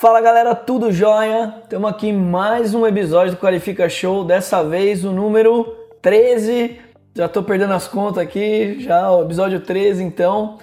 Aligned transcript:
Fala 0.00 0.22
galera, 0.22 0.54
tudo 0.54 0.90
jóia? 0.90 1.56
Estamos 1.62 1.90
aqui 1.90 2.08
em 2.08 2.16
mais 2.16 2.74
um 2.74 2.86
episódio 2.86 3.34
do 3.34 3.36
Qualifica 3.36 3.86
Show, 3.86 4.24
dessa 4.24 4.64
vez 4.64 5.04
o 5.04 5.12
número 5.12 5.76
13. 6.00 6.80
Já 7.14 7.26
estou 7.26 7.42
perdendo 7.42 7.74
as 7.74 7.86
contas 7.86 8.16
aqui, 8.16 8.80
já 8.80 9.12
o 9.12 9.24
episódio 9.24 9.60
13 9.60 10.02
então. 10.02 10.56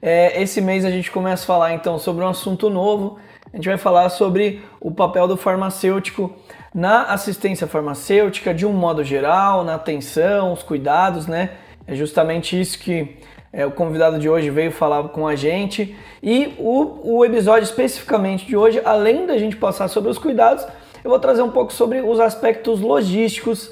É, 0.00 0.40
esse 0.40 0.60
mês 0.60 0.84
a 0.84 0.92
gente 0.92 1.10
começa 1.10 1.42
a 1.42 1.46
falar 1.46 1.74
então 1.74 1.98
sobre 1.98 2.24
um 2.24 2.28
assunto 2.28 2.70
novo. 2.70 3.18
A 3.52 3.56
gente 3.56 3.68
vai 3.68 3.76
falar 3.76 4.08
sobre 4.10 4.62
o 4.80 4.92
papel 4.92 5.26
do 5.26 5.36
farmacêutico 5.36 6.32
na 6.72 7.06
assistência 7.06 7.66
farmacêutica 7.66 8.54
de 8.54 8.64
um 8.64 8.72
modo 8.72 9.02
geral, 9.02 9.64
na 9.64 9.74
atenção, 9.74 10.52
os 10.52 10.62
cuidados, 10.62 11.26
né? 11.26 11.50
É 11.84 11.96
justamente 11.96 12.60
isso 12.60 12.78
que 12.78 13.16
é, 13.54 13.64
o 13.64 13.70
convidado 13.70 14.18
de 14.18 14.28
hoje 14.28 14.50
veio 14.50 14.72
falar 14.72 15.04
com 15.04 15.26
a 15.26 15.36
gente. 15.36 15.96
E 16.20 16.54
o, 16.58 17.18
o 17.18 17.24
episódio 17.24 17.62
especificamente 17.62 18.44
de 18.44 18.56
hoje, 18.56 18.82
além 18.84 19.26
da 19.26 19.38
gente 19.38 19.56
passar 19.56 19.86
sobre 19.86 20.10
os 20.10 20.18
cuidados, 20.18 20.66
eu 21.04 21.10
vou 21.10 21.20
trazer 21.20 21.42
um 21.42 21.50
pouco 21.50 21.72
sobre 21.72 22.00
os 22.00 22.18
aspectos 22.18 22.80
logísticos 22.80 23.70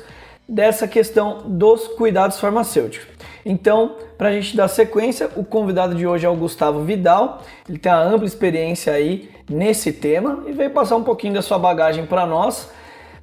dessa 0.49 0.87
questão 0.87 1.43
dos 1.47 1.89
cuidados 1.89 2.39
farmacêuticos. 2.39 3.09
Então, 3.45 3.97
para 4.17 4.29
a 4.29 4.33
gente 4.33 4.57
dar 4.57 4.69
sequência, 4.69 5.29
o 5.35 5.45
convidado 5.45 5.97
de 5.97 6.07
hoje 6.07 6.25
é 6.25 6.29
o 6.29 6.37
Gustavo 6.37 6.85
Vidal. 6.85 7.43
Ele 7.69 7.79
tem 7.79 7.91
uma 7.91 8.03
ampla 8.03 8.27
experiência 8.27 8.93
aí 8.93 9.31
nesse 9.51 9.93
tema 9.93 10.45
e 10.47 10.53
veio 10.53 10.71
passar 10.71 10.95
um 10.95 11.03
pouquinho 11.03 11.35
da 11.35 11.43
sua 11.43 11.59
bagagem 11.59 12.07
para 12.07 12.25
nós, 12.25 12.71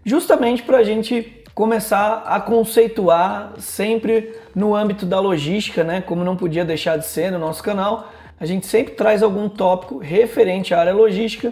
justamente 0.03 0.61
para 0.63 0.79
a 0.79 0.83
gente 0.83 1.38
começar 1.59 2.23
a 2.25 2.39
conceituar 2.39 3.51
sempre 3.57 4.33
no 4.55 4.73
âmbito 4.73 5.05
da 5.05 5.19
logística, 5.19 5.83
né? 5.83 5.99
Como 5.99 6.23
não 6.23 6.37
podia 6.37 6.63
deixar 6.63 6.95
de 6.95 7.05
ser 7.05 7.33
no 7.33 7.37
nosso 7.37 7.61
canal, 7.61 8.07
a 8.39 8.45
gente 8.45 8.65
sempre 8.65 8.93
traz 8.93 9.21
algum 9.21 9.49
tópico 9.49 9.97
referente 9.97 10.73
à 10.73 10.79
área 10.79 10.93
logística 10.93 11.51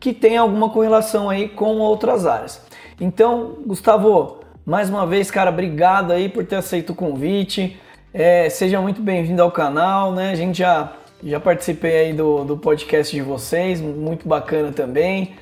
que 0.00 0.12
tem 0.12 0.36
alguma 0.36 0.70
correlação 0.70 1.30
aí 1.30 1.48
com 1.48 1.76
outras 1.78 2.26
áreas. 2.26 2.60
Então, 3.00 3.58
Gustavo, 3.64 4.40
mais 4.66 4.90
uma 4.90 5.06
vez, 5.06 5.30
cara, 5.30 5.50
obrigado 5.50 6.12
aí 6.12 6.28
por 6.28 6.44
ter 6.44 6.56
aceito 6.56 6.90
o 6.90 6.96
convite. 6.96 7.80
É, 8.12 8.50
seja 8.50 8.80
muito 8.80 9.00
bem-vindo 9.00 9.40
ao 9.40 9.52
canal, 9.52 10.10
né? 10.10 10.32
A 10.32 10.34
gente 10.34 10.58
já, 10.58 10.94
já 11.22 11.38
participei 11.38 11.96
aí 12.06 12.12
do, 12.12 12.42
do 12.44 12.56
podcast 12.56 13.14
de 13.14 13.22
vocês, 13.22 13.80
muito 13.80 14.26
bacana 14.26 14.72
também. 14.72 15.36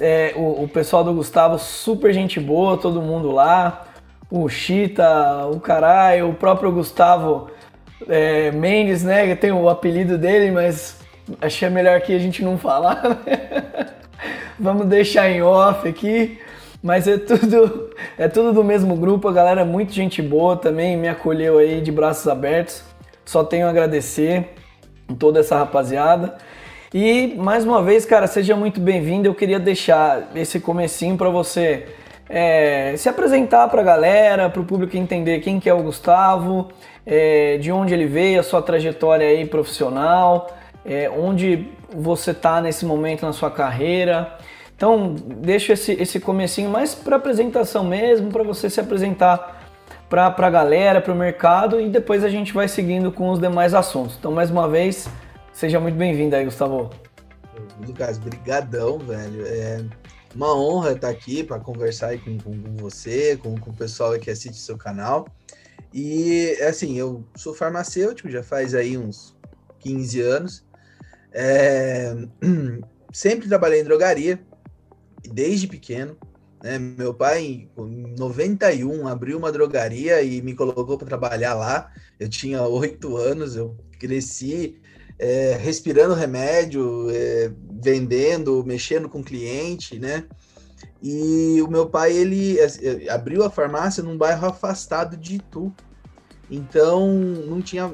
É, 0.00 0.32
o, 0.36 0.64
o, 0.64 0.68
pessoal 0.68 1.02
do 1.02 1.14
Gustavo, 1.14 1.58
super 1.58 2.12
gente 2.12 2.38
boa, 2.38 2.76
todo 2.76 3.00
mundo 3.00 3.30
lá. 3.30 3.86
O 4.30 4.48
Chita, 4.48 5.46
o 5.46 5.60
caralho, 5.60 6.30
o 6.30 6.34
próprio 6.34 6.72
Gustavo 6.72 7.50
é, 8.08 8.50
Mendes, 8.50 9.02
né? 9.02 9.26
Que 9.26 9.36
tem 9.36 9.52
o 9.52 9.68
apelido 9.68 10.18
dele, 10.18 10.50
mas 10.50 10.98
achei 11.40 11.68
melhor 11.68 12.00
que 12.00 12.14
a 12.14 12.18
gente 12.18 12.42
não 12.42 12.58
falar. 12.58 13.02
Né? 13.26 13.92
Vamos 14.58 14.86
deixar 14.86 15.28
em 15.28 15.42
off 15.42 15.86
aqui. 15.86 16.38
Mas 16.82 17.08
é 17.08 17.18
tudo, 17.18 17.90
é 18.16 18.28
tudo 18.28 18.52
do 18.52 18.64
mesmo 18.64 18.96
grupo, 18.96 19.28
a 19.28 19.32
galera 19.32 19.62
é 19.62 19.64
muito 19.64 19.92
gente 19.92 20.22
boa 20.22 20.56
também, 20.56 20.96
me 20.96 21.08
acolheu 21.08 21.58
aí 21.58 21.80
de 21.80 21.90
braços 21.90 22.28
abertos. 22.28 22.82
Só 23.24 23.42
tenho 23.42 23.66
a 23.66 23.70
agradecer 23.70 24.50
toda 25.18 25.40
essa 25.40 25.56
rapaziada. 25.56 26.38
E 26.94 27.34
mais 27.36 27.64
uma 27.64 27.82
vez, 27.82 28.04
cara, 28.04 28.26
seja 28.26 28.54
muito 28.54 28.80
bem-vindo. 28.80 29.26
Eu 29.26 29.34
queria 29.34 29.58
deixar 29.58 30.30
esse 30.36 30.60
comecinho 30.60 31.16
para 31.16 31.28
você 31.28 31.86
é, 32.28 32.94
se 32.96 33.08
apresentar 33.08 33.68
para 33.68 33.80
a 33.80 33.84
galera, 33.84 34.48
para 34.48 34.60
o 34.60 34.64
público 34.64 34.96
entender 34.96 35.40
quem 35.40 35.58
que 35.58 35.68
é 35.68 35.74
o 35.74 35.82
Gustavo, 35.82 36.68
é, 37.04 37.58
de 37.58 37.72
onde 37.72 37.92
ele 37.92 38.06
veio, 38.06 38.38
a 38.38 38.42
sua 38.42 38.62
trajetória 38.62 39.26
aí 39.26 39.44
profissional, 39.44 40.48
é, 40.84 41.10
onde 41.10 41.66
você 41.92 42.30
está 42.30 42.60
nesse 42.60 42.86
momento 42.86 43.26
na 43.26 43.32
sua 43.32 43.50
carreira. 43.50 44.38
Então, 44.76 45.16
deixo 45.38 45.72
esse, 45.72 45.92
esse 45.92 46.20
comecinho 46.20 46.70
mais 46.70 46.94
para 46.94 47.16
apresentação 47.16 47.82
mesmo, 47.82 48.30
para 48.30 48.44
você 48.44 48.70
se 48.70 48.78
apresentar 48.78 49.64
para 50.08 50.26
a 50.26 50.50
galera, 50.50 51.00
para 51.00 51.12
o 51.12 51.16
mercado 51.16 51.80
e 51.80 51.88
depois 51.88 52.22
a 52.22 52.28
gente 52.28 52.52
vai 52.52 52.68
seguindo 52.68 53.10
com 53.10 53.30
os 53.30 53.40
demais 53.40 53.74
assuntos. 53.74 54.16
Então, 54.16 54.30
mais 54.30 54.50
uma 54.50 54.68
vez, 54.68 55.08
Seja 55.56 55.80
muito 55.80 55.96
bem-vindo 55.96 56.36
aí, 56.36 56.44
Gustavo. 56.44 56.90
Lucas, 57.86 58.18
brigadão, 58.18 58.98
velho. 58.98 59.46
É 59.46 59.82
uma 60.34 60.54
honra 60.54 60.92
estar 60.92 61.08
aqui 61.08 61.42
para 61.42 61.58
conversar 61.58 62.08
aí 62.08 62.18
com, 62.18 62.36
com, 62.36 62.62
com 62.62 62.76
você, 62.76 63.38
com, 63.38 63.58
com, 63.58 63.70
o 63.70 63.74
pessoal 63.74 64.18
que 64.18 64.30
assiste 64.30 64.58
seu 64.58 64.76
canal. 64.76 65.26
E, 65.94 66.50
assim, 66.60 66.98
eu 66.98 67.24
sou 67.34 67.54
farmacêutico, 67.54 68.28
já 68.28 68.42
faz 68.42 68.74
aí 68.74 68.98
uns 68.98 69.34
15 69.78 70.20
anos. 70.20 70.66
É, 71.32 72.14
sempre 73.10 73.48
trabalhei 73.48 73.80
em 73.80 73.84
drogaria, 73.84 74.38
desde 75.24 75.66
pequeno. 75.66 76.18
Né? 76.62 76.78
Meu 76.78 77.14
pai, 77.14 77.66
em 77.78 78.14
91, 78.18 79.08
abriu 79.08 79.38
uma 79.38 79.50
drogaria 79.50 80.20
e 80.20 80.42
me 80.42 80.54
colocou 80.54 80.98
para 80.98 81.08
trabalhar 81.08 81.54
lá. 81.54 81.90
Eu 82.20 82.28
tinha 82.28 82.60
oito 82.60 83.16
anos, 83.16 83.56
eu 83.56 83.74
cresci 83.98 84.82
é, 85.18 85.56
respirando 85.60 86.14
remédio, 86.14 87.08
é, 87.10 87.50
vendendo, 87.82 88.64
mexendo 88.64 89.08
com 89.08 89.22
cliente, 89.22 89.98
né? 89.98 90.24
E 91.02 91.60
o 91.62 91.68
meu 91.68 91.88
pai, 91.88 92.12
ele 92.12 92.58
é, 92.58 93.08
abriu 93.10 93.44
a 93.44 93.50
farmácia 93.50 94.02
num 94.02 94.16
bairro 94.16 94.46
afastado 94.46 95.16
de 95.16 95.36
Itu. 95.36 95.72
Então, 96.50 97.12
não 97.12 97.60
tinha, 97.60 97.92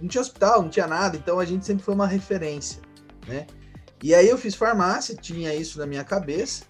não 0.00 0.08
tinha 0.08 0.20
hospital, 0.20 0.62
não 0.62 0.68
tinha 0.68 0.86
nada. 0.86 1.16
Então, 1.16 1.38
a 1.38 1.44
gente 1.44 1.64
sempre 1.64 1.84
foi 1.84 1.94
uma 1.94 2.06
referência, 2.06 2.80
né? 3.26 3.46
E 4.02 4.14
aí 4.14 4.28
eu 4.28 4.38
fiz 4.38 4.54
farmácia, 4.54 5.14
tinha 5.14 5.54
isso 5.54 5.78
na 5.78 5.86
minha 5.86 6.04
cabeça. 6.04 6.64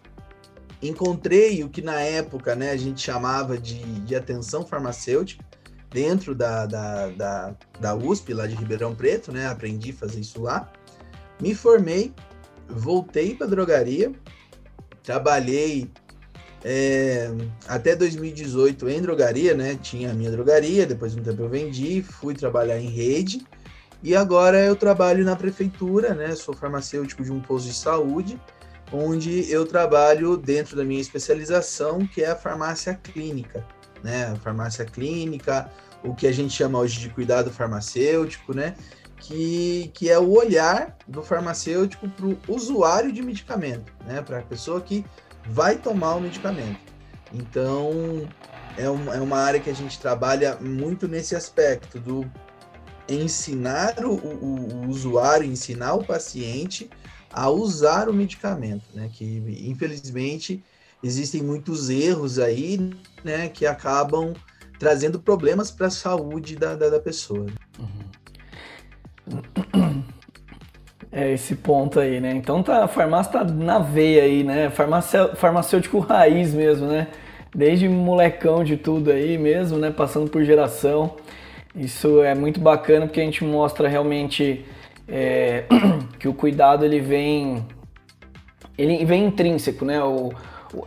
Encontrei 0.83 1.63
o 1.63 1.69
que 1.69 1.83
na 1.83 2.01
época, 2.01 2.57
né, 2.57 2.71
a 2.71 2.77
gente 2.77 3.01
chamava 3.01 3.59
de, 3.59 3.79
de 4.01 4.17
atenção 4.17 4.67
farmacêutica 4.67 5.45
dentro 5.91 6.35
da, 6.35 6.67
da, 6.67 7.09
da, 7.09 7.55
da 7.81 7.95
USP, 7.95 8.33
lá 8.33 8.47
de 8.47 8.55
Ribeirão 8.55 8.95
Preto, 8.95 9.33
né? 9.33 9.47
Aprendi 9.47 9.91
a 9.91 9.95
fazer 9.95 10.21
isso 10.21 10.41
lá. 10.41 10.71
Me 11.41 11.55
formei, 11.55 12.15
voltei 12.69 13.35
para 13.35 13.47
drogaria, 13.47 14.13
trabalhei 15.03 15.91
é, 16.65 17.31
até 17.67 17.97
2018 17.97 18.89
em 18.89 19.03
drogaria, 19.03 19.55
né? 19.55 19.79
Tinha 19.83 20.11
a 20.11 20.15
minha 20.15 20.31
drogaria, 20.31 20.87
depois 20.87 21.13
de 21.13 21.21
um 21.21 21.25
tempo 21.25 21.43
eu 21.43 21.49
vendi, 21.49 22.03
fui 22.03 22.35
trabalhar 22.35 22.79
em 22.79 22.89
rede 22.89 23.45
e 24.03 24.15
agora 24.15 24.65
eu 24.65 24.77
trabalho 24.77 25.25
na 25.25 25.35
prefeitura, 25.35 26.15
né? 26.15 26.35
Sou 26.37 26.55
farmacêutico 26.55 27.25
de 27.25 27.33
um 27.33 27.41
posto 27.41 27.67
de 27.67 27.75
saúde, 27.75 28.41
onde 28.93 29.51
eu 29.51 29.67
trabalho 29.67 30.37
dentro 30.37 30.77
da 30.77 30.85
minha 30.85 31.01
especialização, 31.01 32.07
que 32.07 32.23
é 32.23 32.31
a 32.31 32.37
farmácia 32.37 32.95
clínica 32.95 33.67
né? 34.03 34.35
Farmácia 34.43 34.85
clínica, 34.85 35.71
o 36.03 36.15
que 36.15 36.27
a 36.27 36.33
gente 36.33 36.53
chama 36.53 36.79
hoje 36.79 36.99
de 37.01 37.09
cuidado 37.11 37.51
farmacêutico, 37.51 38.55
né? 38.55 38.75
Que, 39.17 39.91
que 39.93 40.09
é 40.09 40.19
o 40.19 40.31
olhar 40.31 40.97
do 41.07 41.23
farmacêutico 41.23 42.09
para 42.09 42.27
o 42.27 42.39
usuário 42.49 43.13
de 43.13 43.23
medicamento, 43.23 43.93
né? 44.07 44.23
Para 44.23 44.39
a 44.39 44.43
pessoa 44.43 44.81
que 44.81 45.05
vai 45.47 45.77
tomar 45.77 46.15
o 46.15 46.21
medicamento. 46.21 46.81
Então, 47.33 48.29
é, 48.77 48.89
um, 48.89 49.13
é 49.13 49.21
uma 49.21 49.39
área 49.39 49.61
que 49.61 49.71
a 49.71 49.75
gente 49.75 49.99
trabalha 49.99 50.57
muito 50.61 51.07
nesse 51.07 51.37
aspecto 51.37 51.99
do 52.01 52.31
ensinar 53.09 54.05
o, 54.05 54.15
o, 54.15 54.85
o 54.85 54.89
usuário, 54.89 55.47
ensinar 55.47 55.95
o 55.95 56.05
paciente 56.05 56.89
a 57.33 57.49
usar 57.49 58.09
o 58.09 58.13
medicamento, 58.13 58.85
né? 58.95 59.11
Que 59.13 59.25
infelizmente 59.67 60.65
existem 61.03 61.43
muitos 61.43 61.91
erros 61.91 62.39
aí, 62.39 62.91
né, 63.25 63.49
que 63.49 63.67
acabam 63.67 64.35
trazendo 64.79 65.21
problemas 65.21 65.71
para 65.71 65.89
a 65.89 65.91
saúde 65.91 66.57
da, 66.57 66.75
da, 66.75 66.89
da 66.89 67.01
pessoa. 67.01 67.47
Uhum. 67.79 68.11
É 71.13 71.33
esse 71.33 71.57
ponto 71.57 71.99
aí, 71.99 72.21
né? 72.21 72.33
Então 72.33 72.63
tá, 72.63 72.85
a 72.85 72.89
farmácia 72.89 73.33
tá 73.33 73.43
na 73.45 73.81
veia 73.81 74.23
aí, 74.23 74.45
né? 74.45 74.71
Farmácia, 74.71 75.35
farmacêutico 75.35 75.99
raiz 75.99 76.55
mesmo, 76.55 76.87
né? 76.87 77.09
Desde 77.53 77.89
molecão 77.89 78.63
de 78.63 78.77
tudo 78.77 79.11
aí 79.11 79.37
mesmo, 79.37 79.77
né? 79.77 79.91
Passando 79.91 80.31
por 80.31 80.45
geração. 80.45 81.17
Isso 81.75 82.23
é 82.23 82.33
muito 82.33 82.61
bacana 82.61 83.07
porque 83.07 83.21
a 83.21 83.25
gente 83.25 83.43
mostra 83.43 83.89
realmente 83.89 84.65
é, 85.09 85.65
que 86.21 86.29
o 86.29 86.35
cuidado 86.35 86.85
ele 86.85 87.01
vem 87.01 87.67
ele 88.79 89.05
vem 89.05 89.27
intrínseco, 89.27 89.85
né? 89.85 90.01
O, 90.01 90.33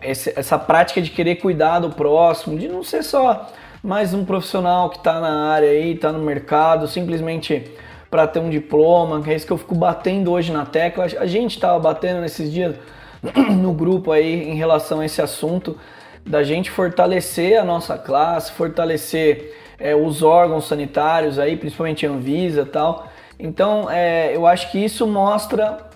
essa 0.01 0.57
prática 0.57 1.01
de 1.01 1.09
querer 1.09 1.35
cuidar 1.35 1.79
do 1.79 1.89
próximo, 1.89 2.57
de 2.57 2.67
não 2.67 2.83
ser 2.83 3.03
só 3.03 3.49
mais 3.83 4.13
um 4.13 4.23
profissional 4.23 4.89
que 4.89 4.97
está 4.97 5.19
na 5.19 5.49
área 5.51 5.69
aí, 5.69 5.93
está 5.93 6.11
no 6.11 6.19
mercado, 6.19 6.87
simplesmente 6.87 7.69
para 8.09 8.27
ter 8.27 8.39
um 8.39 8.49
diploma, 8.49 9.21
que 9.21 9.31
é 9.31 9.35
isso 9.35 9.45
que 9.45 9.51
eu 9.51 9.57
fico 9.57 9.75
batendo 9.75 10.31
hoje 10.31 10.51
na 10.51 10.65
tecla. 10.65 11.05
A 11.19 11.25
gente 11.25 11.55
estava 11.55 11.77
batendo 11.79 12.21
nesses 12.21 12.51
dias 12.51 12.75
no 13.59 13.73
grupo 13.73 14.11
aí 14.11 14.49
em 14.49 14.55
relação 14.55 14.99
a 14.99 15.05
esse 15.05 15.21
assunto 15.21 15.77
da 16.25 16.43
gente 16.43 16.71
fortalecer 16.71 17.59
a 17.59 17.65
nossa 17.65 17.97
classe, 17.97 18.51
fortalecer 18.53 19.53
é, 19.77 19.93
os 19.95 20.23
órgãos 20.23 20.67
sanitários 20.67 21.37
aí, 21.37 21.57
principalmente 21.57 22.05
a 22.05 22.09
Anvisa 22.09 22.65
tal. 22.65 23.07
Então, 23.37 23.89
é, 23.89 24.35
eu 24.35 24.47
acho 24.47 24.71
que 24.71 24.77
isso 24.77 25.05
mostra 25.05 25.89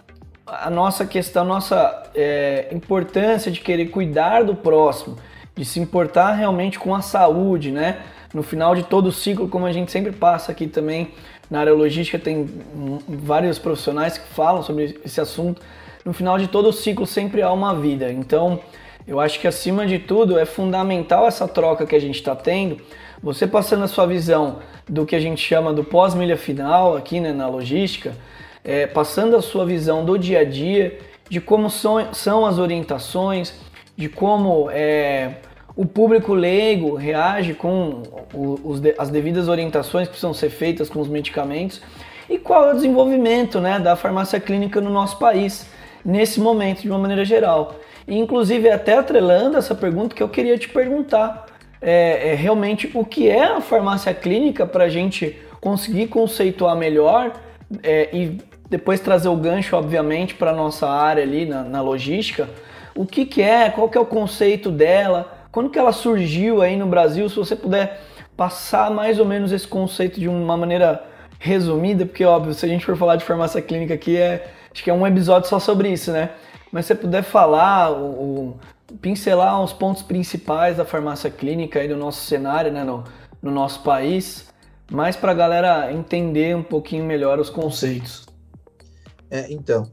a 0.47 0.69
nossa 0.69 1.05
questão, 1.05 1.43
a 1.43 1.45
nossa 1.45 2.03
é, 2.15 2.67
importância 2.71 3.51
de 3.51 3.59
querer 3.59 3.87
cuidar 3.87 4.43
do 4.43 4.55
próximo, 4.55 5.17
de 5.55 5.65
se 5.65 5.79
importar 5.79 6.33
realmente 6.33 6.79
com 6.79 6.95
a 6.95 7.01
saúde, 7.01 7.71
né? 7.71 7.99
No 8.33 8.43
final 8.43 8.75
de 8.75 8.83
todo 8.83 9.07
o 9.07 9.11
ciclo, 9.11 9.47
como 9.47 9.65
a 9.65 9.71
gente 9.71 9.91
sempre 9.91 10.11
passa 10.11 10.51
aqui 10.51 10.67
também 10.67 11.11
na 11.49 11.59
área 11.59 11.73
logística, 11.73 12.19
tem 12.19 12.49
vários 13.07 13.57
profissionais 13.57 14.17
que 14.17 14.27
falam 14.33 14.61
sobre 14.61 14.99
esse 15.03 15.19
assunto. 15.19 15.61
No 16.03 16.13
final 16.13 16.37
de 16.37 16.47
todo 16.47 16.69
o 16.69 16.73
ciclo 16.73 17.05
sempre 17.05 17.41
há 17.41 17.51
uma 17.51 17.73
vida. 17.73 18.11
Então, 18.11 18.59
eu 19.07 19.19
acho 19.19 19.39
que 19.39 19.47
acima 19.47 19.85
de 19.85 19.99
tudo 19.99 20.37
é 20.37 20.45
fundamental 20.45 21.25
essa 21.27 21.47
troca 21.47 21.85
que 21.85 21.95
a 21.95 21.99
gente 21.99 22.15
está 22.15 22.35
tendo. 22.35 22.77
Você 23.23 23.47
passando 23.47 23.83
a 23.85 23.87
sua 23.87 24.05
visão 24.05 24.59
do 24.87 25.05
que 25.05 25.15
a 25.15 25.19
gente 25.19 25.41
chama 25.41 25.73
do 25.73 25.83
pós-milha 25.83 26.37
final 26.37 26.95
aqui 26.95 27.19
né, 27.19 27.31
na 27.31 27.47
logística, 27.47 28.13
é, 28.67 28.85
passando 28.85 29.37
a 29.37 29.41
sua 29.41 29.65
visão 29.65 30.03
do 30.03 30.19
dia 30.19 30.41
a 30.41 30.43
dia, 30.43 30.99
de 31.29 31.39
como 31.39 31.69
são, 31.69 32.13
são 32.13 32.45
as 32.45 32.59
orientações, 32.59 33.53
de 33.95 34.09
como 34.09 34.69
é, 34.69 35.35
o 35.73 35.85
público 35.85 36.33
leigo 36.33 36.95
reage 36.95 37.53
com 37.53 38.03
os, 38.33 38.81
as 38.97 39.09
devidas 39.09 39.47
orientações 39.47 40.07
que 40.07 40.11
precisam 40.11 40.33
ser 40.33 40.49
feitas 40.49 40.89
com 40.89 40.99
os 40.99 41.07
medicamentos 41.07 41.81
e 42.29 42.37
qual 42.37 42.67
é 42.67 42.71
o 42.73 42.75
desenvolvimento 42.75 43.61
né, 43.61 43.79
da 43.79 43.95
farmácia 43.95 44.39
clínica 44.39 44.81
no 44.81 44.89
nosso 44.89 45.17
país 45.17 45.65
nesse 46.03 46.39
momento, 46.39 46.81
de 46.81 46.89
uma 46.89 46.99
maneira 46.99 47.23
geral. 47.23 47.75
E, 48.05 48.17
inclusive, 48.17 48.69
até 48.69 48.97
atrelando 48.97 49.57
essa 49.57 49.73
pergunta 49.73 50.13
que 50.13 50.21
eu 50.21 50.29
queria 50.29 50.57
te 50.57 50.67
perguntar, 50.67 51.45
é, 51.81 52.31
é 52.31 52.35
realmente 52.35 52.89
o 52.93 53.05
que 53.05 53.29
é 53.29 53.45
a 53.45 53.61
farmácia 53.61 54.13
clínica 54.13 54.65
para 54.65 54.85
a 54.85 54.89
gente 54.89 55.37
conseguir 55.61 56.07
conceituar 56.07 56.75
melhor 56.75 57.33
é, 57.83 58.09
e 58.13 58.37
depois 58.69 58.99
trazer 58.99 59.29
o 59.29 59.35
gancho, 59.35 59.75
obviamente, 59.75 60.35
para 60.35 60.53
nossa 60.53 60.89
área 60.89 61.23
ali 61.23 61.45
na, 61.45 61.63
na, 61.63 61.81
logística. 61.81 62.49
O 62.95 63.05
que, 63.05 63.25
que 63.25 63.41
é, 63.41 63.69
qual 63.69 63.89
que 63.89 63.97
é 63.97 64.01
o 64.01 64.05
conceito 64.05 64.69
dela, 64.69 65.31
quando 65.51 65.69
que 65.69 65.79
ela 65.79 65.91
surgiu 65.91 66.61
aí 66.61 66.75
no 66.75 66.85
Brasil, 66.85 67.29
se 67.29 67.35
você 67.35 67.55
puder 67.55 68.01
passar 68.35 68.91
mais 68.91 69.19
ou 69.19 69.25
menos 69.25 69.51
esse 69.51 69.67
conceito 69.67 70.19
de 70.19 70.27
uma 70.27 70.57
maneira 70.57 71.03
resumida, 71.39 72.05
porque 72.05 72.25
óbvio, 72.25 72.53
se 72.53 72.65
a 72.65 72.69
gente 72.69 72.85
for 72.85 72.97
falar 72.97 73.15
de 73.15 73.23
farmácia 73.23 73.61
clínica 73.61 73.93
aqui, 73.93 74.17
é, 74.17 74.51
acho 74.71 74.83
que 74.83 74.89
é 74.89 74.93
um 74.93 75.05
episódio 75.07 75.47
só 75.47 75.59
sobre 75.59 75.89
isso, 75.89 76.11
né? 76.11 76.31
Mas 76.71 76.85
se 76.85 76.93
você 76.93 76.95
puder 76.95 77.23
falar, 77.23 77.91
o, 77.91 78.05
o, 78.05 78.59
pincelar 79.01 79.61
os 79.61 79.73
pontos 79.73 80.03
principais 80.03 80.77
da 80.77 80.85
farmácia 80.85 81.29
clínica 81.29 81.79
aí 81.79 81.87
do 81.87 81.95
nosso 81.95 82.25
cenário, 82.25 82.71
né, 82.71 82.83
no, 82.83 83.03
no 83.41 83.51
nosso 83.51 83.81
país, 83.81 84.51
mais 84.91 85.15
para 85.15 85.31
a 85.31 85.35
galera 85.35 85.91
entender 85.91 86.55
um 86.55 86.63
pouquinho 86.63 87.05
melhor 87.05 87.39
os 87.39 87.49
conceitos. 87.49 88.26
É, 89.29 89.51
então, 89.51 89.91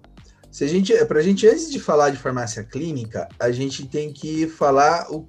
se 0.51 0.65
a 0.65 0.69
gente, 0.69 0.95
para 1.07 1.19
a 1.19 1.23
gente 1.23 1.47
antes 1.47 1.71
de 1.71 1.81
falar 1.81 2.11
de 2.11 2.17
farmácia 2.17 2.63
clínica, 2.63 3.29
a 3.39 3.51
gente 3.51 3.87
tem 3.87 4.13
que 4.13 4.47
falar 4.47 5.11
o 5.11 5.29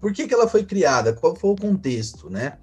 por 0.00 0.12
que, 0.12 0.26
que 0.26 0.34
ela 0.34 0.48
foi 0.48 0.64
criada, 0.64 1.12
qual 1.12 1.36
foi 1.36 1.50
o 1.50 1.56
contexto, 1.56 2.28
né? 2.28 2.58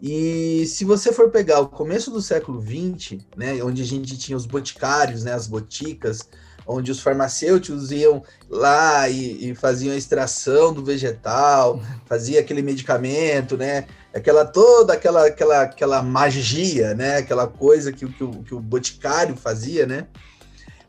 E 0.00 0.64
se 0.66 0.84
você 0.84 1.12
for 1.12 1.30
pegar 1.30 1.60
o 1.60 1.68
começo 1.68 2.10
do 2.10 2.22
século 2.22 2.62
XX, 2.62 3.18
né, 3.36 3.62
onde 3.62 3.82
a 3.82 3.84
gente 3.84 4.16
tinha 4.16 4.36
os 4.36 4.46
boticários, 4.46 5.24
né, 5.24 5.34
as 5.34 5.46
boticas, 5.46 6.26
onde 6.66 6.90
os 6.90 7.00
farmacêuticos 7.00 7.90
iam 7.92 8.22
lá 8.48 9.08
e, 9.10 9.50
e 9.50 9.54
faziam 9.54 9.92
a 9.92 9.98
extração 9.98 10.72
do 10.72 10.82
vegetal, 10.82 11.82
fazia 12.06 12.40
aquele 12.40 12.62
medicamento, 12.62 13.58
né, 13.58 13.86
aquela 14.14 14.44
toda 14.44 14.92
aquela 14.92 15.26
aquela 15.26 15.62
aquela 15.62 16.02
magia, 16.02 16.94
né, 16.94 17.16
aquela 17.16 17.46
coisa 17.46 17.92
que, 17.92 18.06
que, 18.06 18.24
o, 18.24 18.42
que 18.42 18.54
o 18.54 18.60
boticário 18.60 19.36
fazia, 19.36 19.86
né, 19.86 20.06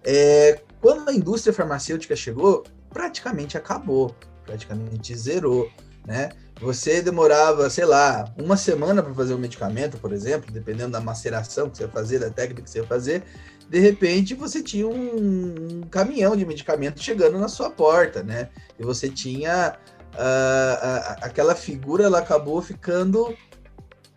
é, 0.04 0.60
quando 0.80 1.10
a 1.10 1.14
indústria 1.14 1.54
farmacêutica 1.54 2.16
chegou, 2.16 2.64
praticamente 2.90 3.58
acabou, 3.58 4.16
praticamente 4.46 5.16
zerou, 5.16 5.70
né? 6.06 6.30
Você 6.60 7.02
demorava, 7.02 7.70
sei 7.70 7.86
lá, 7.86 8.32
uma 8.38 8.56
semana 8.56 9.02
para 9.02 9.14
fazer 9.14 9.34
um 9.34 9.38
medicamento, 9.38 9.98
por 9.98 10.14
exemplo, 10.14 10.52
dependendo 10.52 10.92
da 10.92 11.02
maceração 11.02 11.70
que 11.70 11.78
você 11.78 11.84
ia 11.84 11.90
fazer, 11.90 12.20
da 12.20 12.30
técnica 12.30 12.62
que 12.62 12.70
você 12.70 12.80
ia 12.80 12.86
fazer, 12.86 13.24
de 13.68 13.80
repente 13.80 14.36
você 14.36 14.62
tinha 14.62 14.88
um, 14.88 15.82
caminhão 15.90 16.36
de 16.36 16.46
medicamento 16.46 17.02
chegando 17.02 17.40
na 17.40 17.48
sua 17.48 17.70
porta, 17.70 18.22
né? 18.22 18.50
E 18.78 18.84
você 18.84 19.10
tinha 19.10 19.76
uh, 20.14 21.18
aquela 21.22 21.56
figura, 21.56 22.04
ela 22.04 22.20
acabou 22.20 22.62
ficando 22.62 23.36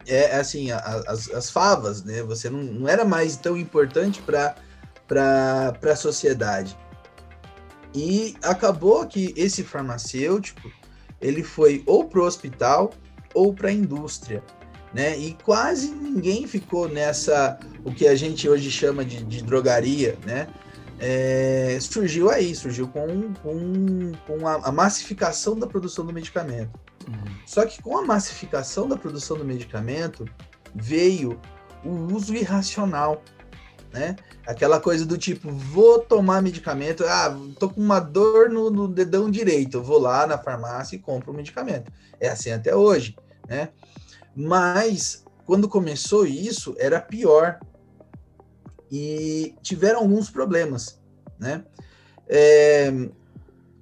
é 0.07 0.37
assim, 0.37 0.71
as, 0.71 1.31
as 1.31 1.51
favas, 1.51 2.05
né? 2.05 2.23
Você 2.23 2.51
não, 2.51 2.63
não 2.63 2.89
era 2.89 3.05
mais 3.05 3.37
tão 3.37 3.57
importante 3.57 4.23
para 4.23 4.55
a 5.83 5.97
sociedade. 5.97 6.77
E 7.95 8.37
acabou 8.43 9.07
que 9.07 9.33
esse 9.37 9.63
farmacêutico 9.63 10.71
ele 11.21 11.43
foi 11.43 11.83
ou 11.87 12.05
para 12.05 12.21
o 12.21 12.25
hospital 12.25 12.93
ou 13.33 13.55
para 13.55 13.69
a 13.69 13.73
indústria, 13.73 14.43
né? 14.93 15.17
E 15.17 15.35
quase 15.43 15.91
ninguém 15.91 16.47
ficou 16.47 16.89
nessa 16.89 17.59
o 17.85 17.93
que 17.93 18.07
a 18.07 18.15
gente 18.15 18.49
hoje 18.49 18.71
chama 18.71 19.05
de, 19.05 19.23
de 19.25 19.43
drogaria, 19.43 20.19
né? 20.27 20.49
É, 21.07 21.77
surgiu 21.81 22.31
aí, 22.31 22.55
surgiu 22.55 22.89
com, 22.89 23.35
com, 23.35 24.13
com 24.27 24.49
a, 24.49 24.55
a, 24.55 24.73
massificação 24.73 25.59
da 25.59 25.67
produção 25.67 26.07
do 26.07 26.15
medicamento. 26.15 26.71
Uhum. 27.07 27.37
Só 27.45 27.67
que 27.67 27.83
com 27.83 27.99
a 27.99 28.07
massificação 28.07 28.89
da 28.89 28.97
produção 28.97 29.37
do 29.37 29.45
medicamento 29.45 30.25
veio 30.75 31.39
o 31.85 31.91
uso 32.15 32.35
irracional 32.35 33.23
né? 33.95 34.17
Aquela 34.45 34.81
coisa 34.81 35.07
do 35.07 35.17
tipo, 35.17 35.53
vou 35.53 36.01
tomar 36.01 36.43
medicamento, 36.43 37.05
ah, 37.07 37.35
tô 37.61 37.71
com 37.71 37.81
uma 37.81 38.01
dor 38.01 38.51
no, 38.51 38.69
no 38.69 38.89
dedão 38.89 39.31
direito, 39.31 39.81
vou 39.81 40.01
lá 40.01 40.27
na 40.27 40.37
farmácia 40.37 40.97
e 40.97 40.99
compro 40.99 41.31
o 41.31 41.35
medicamento. 41.35 41.93
É 42.19 42.29
assim 42.29 42.51
até 42.51 42.75
hoje, 42.75 43.17
né? 43.49 43.69
Mas 44.35 45.25
quando 45.47 45.69
começou 45.69 46.27
isso, 46.27 46.75
era 46.77 47.01
pior. 47.01 47.61
E 48.97 49.57
tiveram 49.61 50.01
alguns 50.01 50.31
problemas, 50.31 51.01
né? 51.37 51.65
É, 52.29 52.93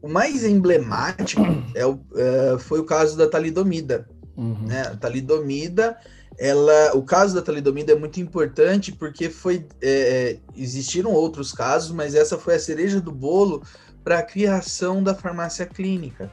o 0.01 0.09
mais 0.09 0.43
emblemático 0.43 1.43
é 1.77 1.85
o, 1.85 2.01
é, 2.17 2.59
foi 2.59 2.81
o 2.81 2.85
caso 2.85 3.15
da 3.15 3.29
talidomida. 3.29 4.09
Uhum. 4.35 4.67
Né? 4.67 4.81
A 4.81 4.97
talidomida 4.97 5.99
ela, 6.39 6.97
o 6.97 7.03
caso 7.03 7.35
da 7.35 7.43
talidomida 7.43 7.93
é 7.93 7.95
muito 7.95 8.19
importante 8.19 8.91
porque 8.91 9.29
foi 9.29 9.67
é, 9.83 10.39
existiram 10.57 11.13
outros 11.13 11.53
casos, 11.53 11.93
mas 11.93 12.15
essa 12.15 12.39
foi 12.39 12.55
a 12.55 12.59
cereja 12.59 13.03
do 13.03 13.13
bolo 13.13 13.63
para 14.03 14.19
a 14.19 14.23
criação 14.23 15.03
da 15.03 15.15
farmácia 15.15 15.67
clínica. 15.67 16.33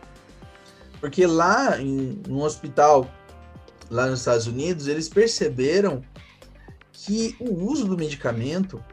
Porque 1.01 1.25
lá 1.25 1.81
em 1.81 2.21
um 2.29 2.41
hospital 2.41 3.09
lá 3.89 4.07
nos 4.07 4.19
Estados 4.19 4.47
Unidos, 4.47 4.87
eles 4.87 5.09
perceberam 5.09 6.01
que 7.05 7.35
o 7.39 7.65
uso 7.65 7.85
do 7.85 7.97
medicamento 7.97 8.83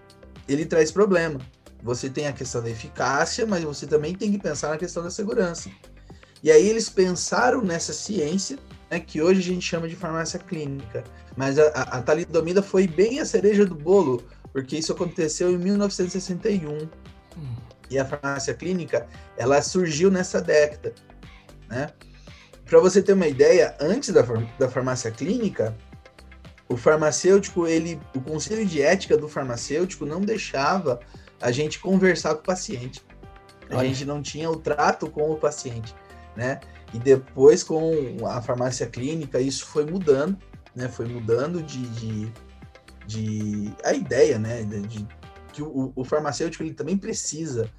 ele 0.49 0.65
traz 0.65 0.93
problema. 0.93 1.41
Você 1.83 2.09
tem 2.09 2.27
a 2.29 2.33
questão 2.33 2.63
da 2.63 2.71
eficácia, 2.71 3.45
mas 3.47 3.65
você 3.65 3.87
também 3.87 4.15
tem 4.15 4.31
que 4.31 4.39
pensar 4.39 4.71
na 4.71 4.79
questão 4.79 5.03
da 5.03 5.11
segurança. 5.11 5.71
E 6.43 6.51
aí 6.51 6.69
eles 6.69 6.89
pensaram 6.89 7.63
nessa 7.63 7.93
ciência 7.93 8.59
né, 8.91 9.01
que 9.01 9.21
hoje 9.21 9.41
a 9.41 9.55
gente 9.55 9.67
chama 9.67 9.89
de 9.89 9.97
farmácia 9.97 10.39
clínica. 10.39 11.03
Mas 11.37 11.59
a, 11.59 11.67
a, 11.67 12.03
talidomida 12.03 12.63
foi 12.63 12.87
bem 12.87 13.19
a 13.19 13.27
cereja 13.27 13.67
do 13.67 13.75
bolo, 13.75 14.25
porque 14.53 14.77
isso 14.77 14.93
aconteceu 14.93 15.51
em 15.51 15.59
1961. 15.59 16.79
Hum. 16.79 16.89
E 17.91 17.99
a 17.99 18.05
farmácia 18.05 18.55
clínica, 18.55 19.07
ela 19.37 19.61
surgiu 19.63 20.11
nessa 20.11 20.41
década, 20.41 20.95
né? 21.69 21.91
Para 22.65 22.81
você 22.81 23.01
ter 23.03 23.13
uma 23.13 23.29
ideia, 23.29 23.77
antes 23.81 24.13
da, 24.13 24.23
da 24.59 24.69
farmácia 24.69 25.11
clínica, 25.11 25.77
o 26.69 26.77
farmacêutico, 26.77 27.67
ele, 27.67 28.01
o 28.15 28.21
conselho 28.21 28.67
de 28.67 28.83
ética 28.83 29.17
do 29.17 29.29
farmacêutico 29.29 30.05
não 30.05 30.21
deixava 30.21 31.01
a 31.41 31.53
gente 31.53 31.79
conversar 31.79 32.35
com 32.35 32.41
o 32.41 32.45
paciente. 32.45 33.03
A 33.71 33.79
Olha. 33.79 33.89
gente 33.89 34.05
não 34.05 34.23
tinha 34.23 34.51
o 34.51 34.57
trato 34.57 35.11
com 35.11 35.31
o 35.31 35.37
paciente, 35.37 35.95
né? 36.37 36.61
E 36.95 36.99
depois, 36.99 37.63
com 37.63 38.27
a 38.27 38.41
farmácia 38.41 38.87
clínica, 38.87 39.41
isso 39.41 39.67
foi 39.67 39.85
mudando, 39.85 40.39
né? 40.75 40.89
Foi 40.89 41.07
mudando 41.07 41.63
de, 41.63 41.83
de, 41.89 42.33
de 43.07 43.75
a 43.85 43.93
ideia, 43.93 44.39
né? 44.39 44.63
De, 44.63 44.81
de 44.83 45.09
que 45.53 45.63
o, 45.63 45.93
o, 45.97 46.05
farmacêutico 46.05 46.63
ele 46.63 46.75
também 46.75 46.99
precisa 46.99 47.71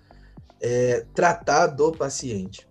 é, 0.60 1.06
tratar 1.14 1.68
do 1.68 1.92
paciente. 1.92 2.68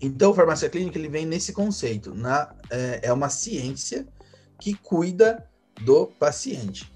Então, 0.00 0.30
a 0.30 0.34
farmácia 0.34 0.70
clínica 0.70 0.98
ele 0.98 1.08
vem 1.08 1.26
nesse 1.26 1.52
conceito, 1.52 2.14
na, 2.14 2.54
é, 2.70 3.00
é 3.02 3.12
uma 3.12 3.28
ciência 3.28 4.06
que 4.60 4.74
cuida 4.74 5.46
do 5.82 6.06
paciente, 6.06 6.92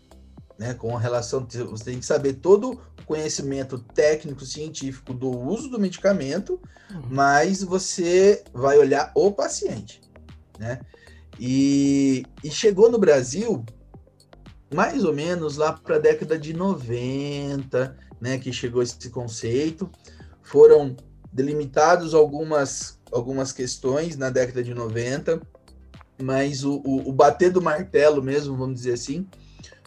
né? 0.58 0.74
Com 0.74 0.96
a 0.96 1.00
relação, 1.00 1.46
você 1.46 1.84
tem 1.84 1.98
que 1.98 2.06
saber 2.06 2.34
todo 2.34 2.80
conhecimento 3.06 3.78
técnico 3.78 4.44
científico 4.44 5.12
do 5.12 5.30
uso 5.30 5.68
do 5.68 5.78
medicamento, 5.78 6.60
uhum. 6.90 7.02
mas 7.10 7.62
você 7.62 8.44
vai 8.52 8.78
olhar 8.78 9.10
o 9.14 9.32
paciente, 9.32 10.00
né? 10.58 10.80
E, 11.38 12.24
e 12.42 12.50
chegou 12.50 12.90
no 12.90 12.98
Brasil 12.98 13.64
mais 14.72 15.04
ou 15.04 15.12
menos 15.12 15.56
lá 15.56 15.72
para 15.72 15.96
a 15.96 16.00
década 16.00 16.38
de 16.38 16.52
90, 16.52 17.96
né, 18.20 18.38
que 18.38 18.52
chegou 18.52 18.82
esse 18.82 19.08
conceito. 19.10 19.90
Foram 20.42 20.96
delimitados 21.32 22.14
algumas, 22.14 22.98
algumas 23.12 23.52
questões 23.52 24.16
na 24.16 24.30
década 24.30 24.62
de 24.62 24.74
90, 24.74 25.40
mas 26.20 26.64
o, 26.64 26.76
o, 26.84 27.08
o 27.08 27.12
bater 27.12 27.50
do 27.50 27.60
martelo 27.60 28.22
mesmo, 28.22 28.56
vamos 28.56 28.76
dizer 28.76 28.92
assim, 28.92 29.26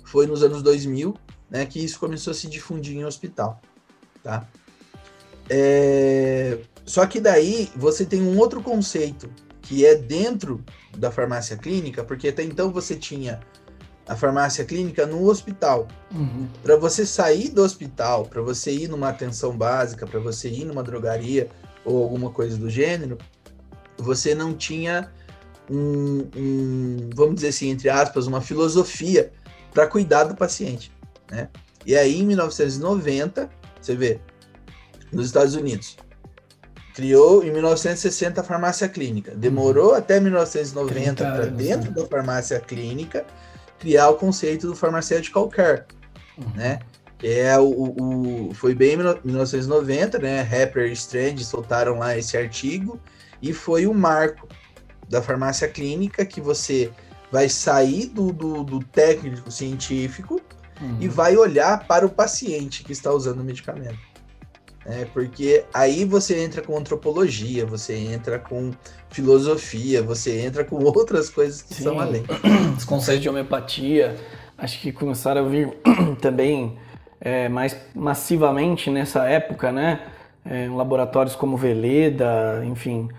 foi 0.03 0.27
nos 0.27 0.43
anos 0.43 0.61
2000, 0.61 1.15
né, 1.49 1.65
que 1.65 1.83
isso 1.83 1.99
começou 1.99 2.31
a 2.31 2.33
se 2.33 2.47
difundir 2.47 2.97
em 2.97 3.05
hospital, 3.05 3.61
tá? 4.23 4.47
É... 5.49 6.59
Só 6.85 7.05
que 7.05 7.19
daí 7.19 7.69
você 7.75 8.05
tem 8.05 8.21
um 8.21 8.37
outro 8.37 8.61
conceito 8.61 9.29
que 9.61 9.85
é 9.85 9.95
dentro 9.95 10.63
da 10.97 11.11
farmácia 11.11 11.57
clínica, 11.57 12.03
porque 12.03 12.29
até 12.29 12.43
então 12.43 12.71
você 12.71 12.95
tinha 12.95 13.41
a 14.07 14.15
farmácia 14.15 14.63
clínica 14.63 15.05
no 15.05 15.25
hospital. 15.25 15.87
Uhum. 16.13 16.47
Para 16.63 16.77
você 16.77 17.05
sair 17.05 17.49
do 17.49 17.61
hospital, 17.61 18.25
para 18.25 18.41
você 18.41 18.71
ir 18.71 18.87
numa 18.87 19.09
atenção 19.09 19.55
básica, 19.57 20.07
para 20.07 20.19
você 20.19 20.49
ir 20.49 20.63
numa 20.63 20.81
drogaria 20.81 21.49
ou 21.83 22.01
alguma 22.01 22.29
coisa 22.29 22.57
do 22.57 22.69
gênero, 22.69 23.17
você 23.97 24.33
não 24.33 24.53
tinha 24.53 25.11
um, 25.69 26.27
um 26.35 27.09
vamos 27.15 27.35
dizer 27.35 27.49
assim, 27.49 27.69
entre 27.69 27.89
aspas, 27.89 28.27
uma 28.27 28.41
filosofia 28.41 29.31
para 29.73 29.87
cuidar 29.87 30.23
do 30.25 30.35
paciente, 30.35 30.91
né? 31.29 31.49
E 31.85 31.95
aí, 31.95 32.19
em 32.19 32.25
1990, 32.25 33.49
você 33.79 33.95
vê, 33.95 34.19
nos 35.11 35.27
Estados 35.27 35.55
Unidos, 35.55 35.95
criou 36.93 37.43
em 37.43 37.51
1960 37.51 38.41
a 38.41 38.43
farmácia 38.43 38.89
clínica. 38.89 39.35
Demorou 39.35 39.91
uhum. 39.91 39.95
até 39.95 40.19
1990 40.19 41.23
para 41.23 41.45
dentro 41.45 41.91
né? 41.91 41.95
da 41.95 42.05
farmácia 42.05 42.59
clínica 42.59 43.25
criar 43.79 44.09
o 44.09 44.15
conceito 44.15 44.67
do 44.67 44.75
farmacêutico 44.75 45.47
care, 45.47 45.83
uhum. 46.37 46.51
né? 46.55 46.79
É 47.21 47.57
o, 47.57 47.69
o, 47.69 48.53
foi 48.53 48.75
bem 48.75 48.93
em 48.93 48.97
1990, 49.23 50.19
né? 50.19 50.41
Rapper 50.41 50.87
e 50.87 50.93
Strange 50.93 51.45
soltaram 51.45 51.97
lá 51.97 52.17
esse 52.17 52.35
artigo 52.35 52.99
e 53.41 53.53
foi 53.53 53.87
o 53.87 53.93
marco 53.93 54.47
da 55.09 55.21
farmácia 55.21 55.67
clínica 55.67 56.25
que 56.25 56.41
você 56.41 56.91
vai 57.31 57.49
sair 57.49 58.07
do, 58.07 58.31
do, 58.31 58.63
do 58.63 58.79
técnico 58.79 59.51
científico 59.51 60.39
uhum. 60.81 60.97
e 60.99 61.07
vai 61.07 61.35
olhar 61.35 61.85
para 61.87 62.05
o 62.05 62.09
paciente 62.09 62.83
que 62.83 62.91
está 62.91 63.11
usando 63.11 63.41
o 63.41 63.43
medicamento. 63.43 63.99
É, 64.85 65.03
porque 65.13 65.65
aí 65.73 66.05
você 66.05 66.39
entra 66.39 66.61
com 66.61 66.77
antropologia, 66.77 67.65
você 67.65 67.93
entra 67.93 68.39
com 68.39 68.71
filosofia, 69.09 70.01
você 70.01 70.39
entra 70.39 70.63
com 70.63 70.77
outras 70.85 71.29
coisas 71.29 71.61
que 71.61 71.73
Sim. 71.73 71.83
são 71.83 71.99
além. 71.99 72.23
Os 72.77 72.85
conceitos 72.85 73.21
de 73.21 73.27
homeopatia, 73.27 74.15
acho 74.57 74.79
que 74.79 74.93
começaram 74.93 75.45
a 75.45 75.49
vir 75.49 75.77
também 76.21 76.77
é, 77.19 77.49
mais 77.49 77.75
massivamente 77.93 78.89
nessa 78.89 79.25
época, 79.25 79.71
né? 79.73 80.01
É, 80.45 80.69
laboratórios 80.69 81.35
como 81.35 81.57
Veleda, 81.57 82.63
enfim, 82.63 83.09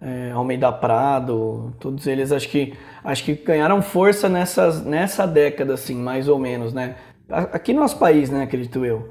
é, 0.00 0.30
Almeida 0.32 0.70
Prado, 0.72 1.72
todos 1.80 2.06
eles 2.06 2.32
acho 2.32 2.48
que 2.48 2.74
acho 3.02 3.24
que 3.24 3.34
ganharam 3.34 3.80
força 3.80 4.28
nessas, 4.28 4.84
nessa 4.84 5.26
década, 5.26 5.74
assim, 5.74 5.94
mais 5.94 6.28
ou 6.28 6.38
menos, 6.38 6.74
né? 6.74 6.96
Aqui 7.28 7.72
no 7.72 7.80
nosso 7.80 7.98
país, 7.98 8.30
né, 8.30 8.44
acredito 8.44 8.84
eu 8.84 9.10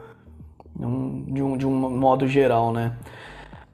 de 0.76 1.42
um, 1.42 1.58
de 1.58 1.66
um 1.66 1.72
modo 1.72 2.28
geral, 2.28 2.72
né? 2.72 2.94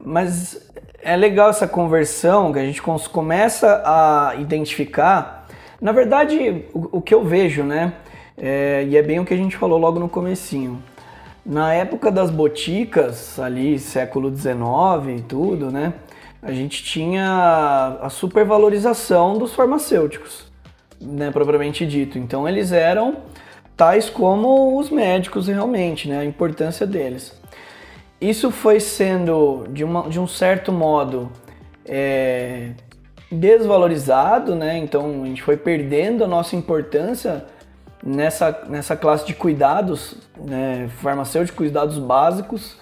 Mas 0.03 0.71
é 1.01 1.15
legal 1.15 1.49
essa 1.49 1.67
conversão 1.67 2.53
que 2.53 2.59
a 2.59 2.65
gente 2.65 2.81
começa 2.81 3.81
a 3.85 4.35
identificar. 4.35 5.47
Na 5.79 5.91
verdade, 5.91 6.65
o, 6.73 6.97
o 6.97 7.01
que 7.01 7.13
eu 7.13 7.23
vejo, 7.23 7.63
né? 7.63 7.93
É, 8.37 8.85
e 8.87 8.95
é 8.95 9.01
bem 9.01 9.19
o 9.19 9.25
que 9.25 9.33
a 9.33 9.37
gente 9.37 9.57
falou 9.57 9.77
logo 9.77 9.99
no 9.99 10.07
comecinho. 10.07 10.81
Na 11.43 11.73
época 11.73 12.11
das 12.11 12.29
boticas, 12.29 13.39
ali 13.39 13.79
século 13.79 14.35
XIX 14.35 15.19
e 15.19 15.21
tudo, 15.21 15.71
né? 15.71 15.93
A 16.41 16.51
gente 16.51 16.83
tinha 16.83 17.99
a 18.01 18.09
supervalorização 18.09 19.37
dos 19.37 19.53
farmacêuticos, 19.53 20.51
né, 20.99 21.29
propriamente 21.31 21.85
dito. 21.85 22.17
Então 22.17 22.47
eles 22.47 22.71
eram 22.71 23.17
tais 23.77 24.09
como 24.09 24.77
os 24.79 24.89
médicos 24.89 25.47
realmente, 25.47 26.09
né, 26.09 26.19
a 26.19 26.25
importância 26.25 26.87
deles. 26.87 27.39
Isso 28.19 28.51
foi 28.51 28.79
sendo, 28.79 29.65
de, 29.69 29.83
uma, 29.83 30.09
de 30.09 30.19
um 30.19 30.27
certo 30.27 30.71
modo, 30.71 31.31
é, 31.85 32.71
desvalorizado, 33.31 34.55
né? 34.55 34.77
Então 34.77 35.23
a 35.23 35.25
gente 35.25 35.41
foi 35.41 35.57
perdendo 35.57 36.23
a 36.23 36.27
nossa 36.27 36.55
importância 36.55 37.45
nessa, 38.03 38.65
nessa 38.67 38.95
classe 38.95 39.25
de 39.25 39.33
cuidados, 39.33 40.15
né? 40.37 40.89
farmacêuticos, 41.01 41.57
cuidados 41.57 41.97
básicos. 41.97 42.77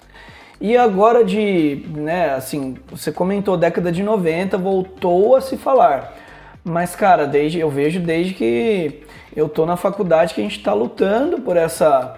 E 0.60 0.76
agora 0.76 1.24
de, 1.24 1.86
né, 1.88 2.34
assim, 2.34 2.76
você 2.90 3.10
comentou 3.10 3.56
década 3.56 3.90
de 3.90 4.02
90, 4.02 4.58
voltou 4.58 5.34
a 5.34 5.40
se 5.40 5.56
falar. 5.56 6.14
Mas, 6.62 6.94
cara, 6.94 7.26
desde 7.26 7.58
eu 7.58 7.70
vejo 7.70 7.98
desde 7.98 8.34
que 8.34 9.02
eu 9.34 9.48
tô 9.48 9.64
na 9.64 9.76
faculdade 9.76 10.34
que 10.34 10.40
a 10.40 10.44
gente 10.44 10.58
está 10.58 10.74
lutando 10.74 11.40
por 11.40 11.56
essa 11.56 12.16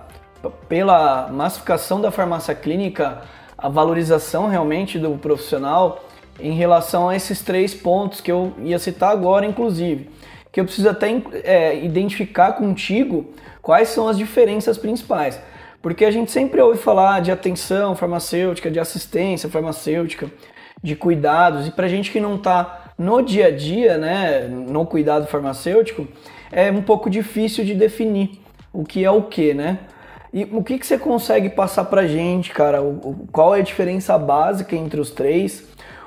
pela 0.69 1.29
massificação 1.29 2.01
da 2.01 2.11
farmácia 2.11 2.53
clínica, 2.53 3.23
a 3.57 3.69
valorização 3.69 4.49
realmente 4.49 4.99
do 4.99 5.11
profissional 5.11 6.05
em 6.41 6.53
relação 6.53 7.09
a 7.09 7.15
esses 7.15 7.43
três 7.43 7.73
pontos 7.73 8.21
que 8.21 8.33
eu 8.33 8.53
ia 8.61 8.79
citar 8.81 9.13
agora, 9.13 9.47
inclusive, 9.47 10.11
que 10.51 10.61
eu 10.61 10.65
preciso 10.65 10.89
até 10.89 11.09
é, 11.45 11.77
identificar 11.85 12.55
contigo 12.55 13.33
quais 13.61 13.91
são 13.91 14.09
as 14.09 14.19
diferenças 14.19 14.77
principais. 14.77 15.39
Porque 15.83 16.05
a 16.05 16.11
gente 16.11 16.31
sempre 16.31 16.61
ouve 16.61 16.79
falar 16.79 17.21
de 17.21 17.33
atenção 17.33 17.97
farmacêutica, 17.97 18.71
de 18.71 18.79
assistência 18.79 19.49
farmacêutica, 19.49 20.31
de 20.81 20.95
cuidados, 20.95 21.67
e 21.67 21.73
para 21.73 21.89
gente 21.89 22.11
que 22.11 22.21
não 22.21 22.37
está 22.37 22.93
no 22.97 23.21
dia 23.21 23.49
a 23.49 23.51
dia, 23.51 23.99
né, 23.99 24.47
no 24.47 24.87
cuidado 24.87 25.27
farmacêutico, 25.27 26.07
é 26.53 26.71
um 26.71 26.83
pouco 26.83 27.11
difícil 27.11 27.65
de 27.65 27.75
definir 27.75 28.41
o 28.73 28.85
que 28.85 29.05
é 29.05 29.11
o 29.11 29.23
que, 29.23 29.53
né? 29.53 29.81
E 30.33 30.45
o 30.45 30.63
que, 30.63 30.79
que 30.79 30.87
você 30.87 30.97
consegue 30.97 31.51
passar 31.51 31.85
pra 31.85 32.07
gente, 32.07 32.51
cara? 32.53 32.81
O, 32.81 33.27
qual 33.31 33.55
é 33.55 33.61
a 33.61 33.63
diferença 33.63 34.17
básica 34.17 34.75
entre 34.75 34.99
os 34.99 35.11
três? 35.11 35.65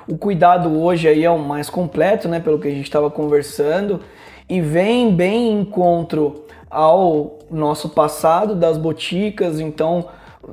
O 0.08 0.18
cuidado 0.18 0.80
hoje 0.80 1.06
aí 1.06 1.24
é 1.24 1.30
o 1.30 1.38
mais 1.38 1.70
completo, 1.70 2.28
né? 2.28 2.40
Pelo 2.40 2.58
que 2.58 2.66
a 2.66 2.70
gente 2.70 2.84
estava 2.84 3.08
conversando. 3.08 4.00
E 4.48 4.60
vem 4.60 5.14
bem 5.14 5.52
em 5.52 5.60
encontro 5.60 6.44
ao 6.68 7.35
nosso 7.50 7.88
passado 7.88 8.54
das 8.54 8.76
boticas. 8.76 9.60
Então, 9.60 10.08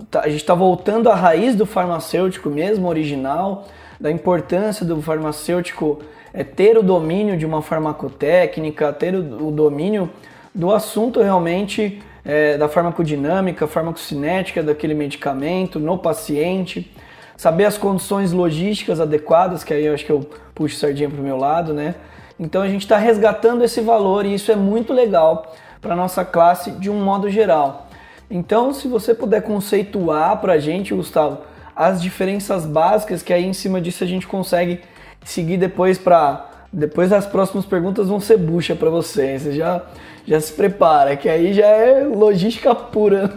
tá, 0.10 0.22
a 0.22 0.30
gente 0.30 0.42
está 0.42 0.54
voltando 0.54 1.10
à 1.10 1.16
raiz 1.16 1.56
do 1.56 1.66
farmacêutico 1.66 2.50
mesmo, 2.50 2.88
original, 2.88 3.66
da 4.00 4.12
importância 4.12 4.86
do 4.86 5.02
farmacêutico 5.02 6.00
é 6.34 6.44
ter 6.44 6.78
o 6.78 6.84
domínio 6.84 7.38
de 7.38 7.46
uma 7.46 7.62
farmacotécnica, 7.62 8.92
ter 8.92 9.14
o, 9.14 9.48
o 9.48 9.52
domínio 9.52 10.10
do 10.54 10.72
assunto 10.72 11.22
realmente 11.22 12.02
é, 12.26 12.58
da 12.58 12.68
farmacodinâmica, 12.68 13.68
farmacocinética 13.68 14.64
daquele 14.64 14.94
medicamento 14.94 15.80
no 15.80 15.98
paciente, 15.98 16.92
saber 17.38 17.66
as 17.66 17.78
condições 17.78 18.32
logísticas 18.32 19.00
adequadas, 19.00 19.64
que 19.64 19.74
aí 19.74 19.86
eu 19.86 19.94
acho 19.94 20.06
que 20.06 20.12
eu 20.12 20.28
puxo 20.56 20.78
sardinha 20.78 21.10
para 21.10 21.20
o 21.20 21.24
meu 21.24 21.38
lado, 21.38 21.74
né? 21.74 21.96
Então 22.40 22.62
a 22.62 22.68
gente 22.68 22.82
está 22.82 22.98
resgatando 22.98 23.64
esse 23.64 23.82
valor 23.82 24.26
e 24.26 24.34
isso 24.34 24.52
é 24.52 24.56
muito 24.56 24.92
legal 24.92 25.54
para 25.84 25.96
nossa 25.96 26.25
classe 26.25 26.72
de 26.72 26.90
um 26.90 27.04
modo 27.04 27.30
geral. 27.30 27.88
Então, 28.32 28.74
se 28.74 28.88
você 28.88 29.13
puder 29.13 29.44
conceituar 29.44 30.38
para 30.38 30.54
a 30.54 30.58
gente, 30.58 30.96
Gustavo, 30.96 31.40
as 31.75 32.02
diferenças 32.02 32.66
básicas, 32.66 33.22
que 33.22 33.34
aí 33.34 33.46
em 33.46 33.54
cima 33.54 33.82
disso 33.82 34.04
a 34.04 34.08
gente 34.08 34.25
consegue 34.25 34.80
seguir 35.24 35.58
depois 35.58 35.98
para 35.98 36.50
depois 36.72 37.13
as 37.13 37.28
próximas 37.28 37.66
perguntas 37.66 38.08
vão 38.08 38.20
ser 38.20 38.38
bucha 38.38 38.75
para 38.75 38.90
vocês. 38.90 39.44
Você 39.44 39.52
já 39.52 39.84
já 40.25 40.40
se 40.40 40.54
prepara, 40.54 41.18
que 41.18 41.28
aí 41.28 41.54
já 41.54 41.68
é 41.68 42.04
logística 42.04 42.74
pura. 42.74 43.30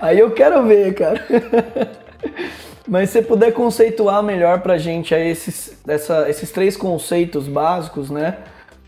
aí 0.00 0.18
eu 0.18 0.30
quero 0.30 0.62
ver, 0.64 0.94
cara. 0.94 1.26
Mas 2.86 3.10
se 3.10 3.22
puder 3.22 3.52
conceituar 3.52 4.22
melhor 4.22 4.60
pra 4.60 4.76
gente 4.76 5.14
aí 5.14 5.30
esses, 5.30 5.78
essa, 5.88 6.28
esses 6.28 6.50
três 6.50 6.76
conceitos 6.76 7.48
básicos, 7.48 8.10
né? 8.10 8.36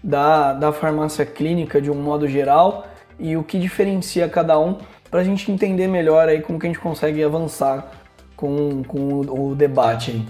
Da, 0.07 0.53
da 0.53 0.73
farmácia 0.73 1.27
clínica 1.27 1.83
de 1.83 1.91
um 1.91 2.01
modo 2.01 2.29
geral 2.29 2.87
e 3.19 3.37
o 3.37 3.43
que 3.43 3.59
diferencia 3.59 4.29
cada 4.29 4.57
um 4.57 4.79
pra 5.11 5.25
gente 5.25 5.51
entender 5.51 5.89
melhor 5.89 6.29
aí 6.29 6.41
como 6.41 6.61
que 6.61 6.67
a 6.67 6.71
gente 6.71 6.79
consegue 6.79 7.25
avançar 7.25 7.91
com, 8.37 8.85
com 8.85 8.99
o, 8.99 9.51
o 9.51 9.55
debate. 9.57 10.25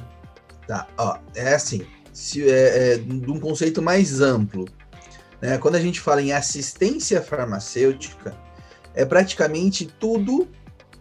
Tá, 0.66 0.87
ó, 0.97 1.18
é 1.35 1.54
assim, 1.54 1.85
se, 2.11 2.49
é, 2.49 2.95
é, 2.95 2.97
de 2.97 3.30
um 3.30 3.38
conceito 3.38 3.83
mais 3.83 4.23
amplo. 4.23 4.64
Né? 5.42 5.59
Quando 5.59 5.75
a 5.75 5.80
gente 5.80 6.00
fala 6.00 6.23
em 6.23 6.33
assistência 6.33 7.21
farmacêutica, 7.21 8.35
é 8.95 9.04
praticamente 9.04 9.85
tudo 9.85 10.49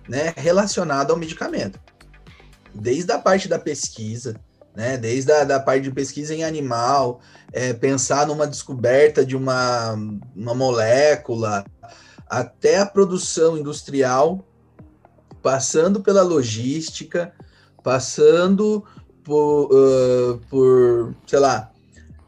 né, 0.08 0.34
relacionado 0.36 1.12
ao 1.12 1.17
medicamento. 1.17 1.79
Desde 2.74 3.10
a 3.13 3.17
parte 3.17 3.48
da 3.48 3.58
pesquisa, 3.58 4.36
né, 4.75 4.98
desde 4.98 5.32
a 5.32 5.44
da 5.44 5.60
parte 5.60 5.84
de 5.84 5.91
pesquisa 5.91 6.34
em 6.34 6.44
animal, 6.44 7.22
é, 7.51 7.74
pensar 7.74 8.27
numa 8.27 8.46
descoberta 8.46 9.25
de 9.25 9.36
uma, 9.36 9.94
uma 10.36 10.53
molécula, 10.53 11.65
até 12.27 12.79
a 12.79 12.86
produção 12.86 13.58
industrial, 13.58 14.46
passando 15.41 16.01
pela 16.01 16.24
logística, 16.24 17.32
passando 17.84 18.84
por, 19.24 19.70
uh, 19.72 20.39
por 20.50 21.15
sei 21.25 21.39
lá, 21.39 21.72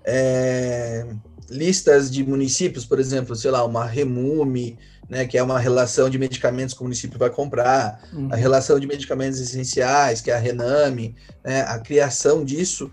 é, 0.05 1.05
listas 1.49 2.09
de 2.09 2.23
municípios, 2.23 2.85
por 2.85 2.99
exemplo, 2.99 3.35
sei 3.35 3.51
lá, 3.51 3.65
uma 3.65 3.85
Remume, 3.85 4.77
né, 5.09 5.25
que 5.25 5.37
é 5.37 5.43
uma 5.43 5.59
relação 5.59 6.09
de 6.09 6.19
medicamentos 6.19 6.73
que 6.73 6.81
o 6.81 6.83
município 6.83 7.17
vai 7.17 7.29
comprar, 7.29 8.01
uhum. 8.13 8.29
a 8.31 8.35
relação 8.35 8.79
de 8.79 8.87
medicamentos 8.87 9.39
essenciais, 9.39 10.21
que 10.21 10.29
é 10.29 10.35
a 10.35 10.39
Rename, 10.39 11.15
né, 11.43 11.61
a 11.61 11.79
criação 11.79 12.43
disso. 12.43 12.91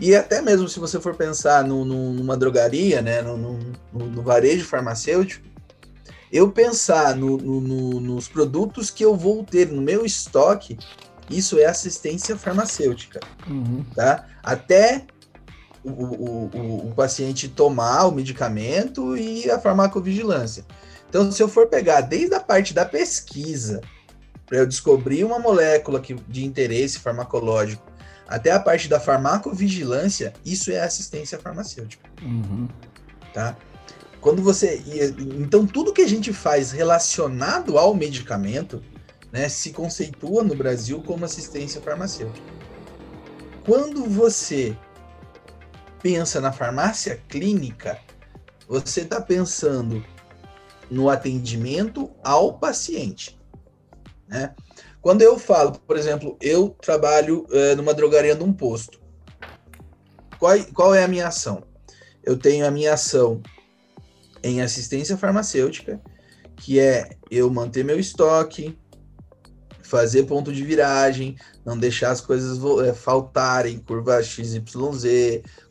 E 0.00 0.16
até 0.16 0.40
mesmo 0.40 0.68
se 0.68 0.80
você 0.80 1.00
for 1.00 1.14
pensar 1.14 1.64
no, 1.64 1.84
no, 1.84 2.12
numa 2.12 2.36
drogaria, 2.36 3.02
né, 3.02 3.20
no, 3.22 3.58
no, 3.92 4.22
varejo 4.22 4.64
farmacêutico, 4.64 5.46
eu 6.32 6.50
pensar 6.50 7.14
nos 7.14 8.26
produtos 8.26 8.90
que 8.90 9.04
eu 9.04 9.14
vou 9.14 9.44
ter 9.44 9.70
no 9.70 9.82
meu 9.82 10.06
estoque, 10.06 10.78
isso 11.28 11.58
é 11.58 11.66
assistência 11.66 12.36
farmacêutica, 12.36 13.20
uhum. 13.46 13.84
tá? 13.94 14.26
Até 14.42 15.04
o, 15.84 15.90
o, 15.90 16.50
o, 16.54 16.88
o 16.88 16.94
paciente 16.94 17.48
tomar 17.48 18.06
o 18.06 18.12
medicamento 18.12 19.16
e 19.16 19.50
a 19.50 19.58
farmacovigilância. 19.58 20.64
Então, 21.12 21.30
se 21.30 21.42
eu 21.42 21.48
for 21.48 21.66
pegar 21.66 22.00
desde 22.00 22.34
a 22.34 22.40
parte 22.40 22.72
da 22.72 22.86
pesquisa, 22.86 23.82
para 24.46 24.60
eu 24.60 24.66
descobrir 24.66 25.24
uma 25.24 25.38
molécula 25.38 26.00
que, 26.00 26.14
de 26.14 26.42
interesse 26.42 26.98
farmacológico, 26.98 27.84
até 28.26 28.50
a 28.50 28.58
parte 28.58 28.88
da 28.88 28.98
farmacovigilância, 28.98 30.32
isso 30.42 30.72
é 30.72 30.80
assistência 30.80 31.38
farmacêutica. 31.38 32.08
Uhum. 32.22 32.66
Tá? 33.34 33.54
Quando 34.22 34.40
você. 34.40 34.82
Então, 35.38 35.66
tudo 35.66 35.92
que 35.92 36.00
a 36.00 36.08
gente 36.08 36.32
faz 36.32 36.72
relacionado 36.72 37.76
ao 37.76 37.94
medicamento 37.94 38.82
né, 39.30 39.50
se 39.50 39.70
conceitua 39.70 40.42
no 40.42 40.54
Brasil 40.54 41.02
como 41.02 41.26
assistência 41.26 41.78
farmacêutica. 41.82 42.46
Quando 43.66 44.06
você 44.06 44.74
pensa 46.02 46.40
na 46.40 46.52
farmácia 46.52 47.20
clínica, 47.28 47.98
você 48.66 49.02
está 49.02 49.20
pensando 49.20 50.02
no 50.92 51.08
atendimento 51.08 52.10
ao 52.22 52.58
paciente. 52.58 53.40
Né? 54.28 54.54
Quando 55.00 55.22
eu 55.22 55.38
falo, 55.38 55.72
por 55.86 55.96
exemplo, 55.96 56.36
eu 56.38 56.76
trabalho 56.80 57.46
é, 57.50 57.74
numa 57.74 57.94
drogaria 57.94 58.34
num 58.34 58.52
posto, 58.52 59.00
qual, 60.38 60.54
qual 60.74 60.94
é 60.94 61.02
a 61.02 61.08
minha 61.08 61.28
ação? 61.28 61.64
Eu 62.22 62.36
tenho 62.36 62.66
a 62.66 62.70
minha 62.70 62.92
ação 62.92 63.42
em 64.42 64.60
assistência 64.60 65.16
farmacêutica, 65.16 65.98
que 66.56 66.78
é 66.78 67.16
eu 67.30 67.48
manter 67.48 67.84
meu 67.84 67.98
estoque, 67.98 68.78
fazer 69.82 70.24
ponto 70.24 70.52
de 70.52 70.62
viragem, 70.62 71.36
não 71.64 71.78
deixar 71.78 72.10
as 72.10 72.20
coisas 72.20 72.58
é, 72.86 72.92
faltarem, 72.92 73.78
curva 73.78 74.22
XYZ, 74.22 74.62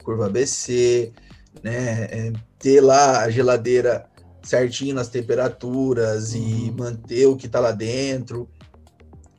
curva 0.03 0.25
ABC, 0.25 1.13
né? 1.61 2.05
É, 2.05 2.33
ter 2.57 2.81
lá 2.81 3.21
a 3.21 3.29
geladeira 3.29 4.10
certinho 4.43 4.95
nas 4.95 5.07
temperaturas 5.07 6.33
uhum. 6.33 6.41
e 6.41 6.71
manter 6.71 7.25
o 7.27 7.35
que 7.35 7.45
está 7.45 7.59
lá 7.59 7.71
dentro. 7.71 8.49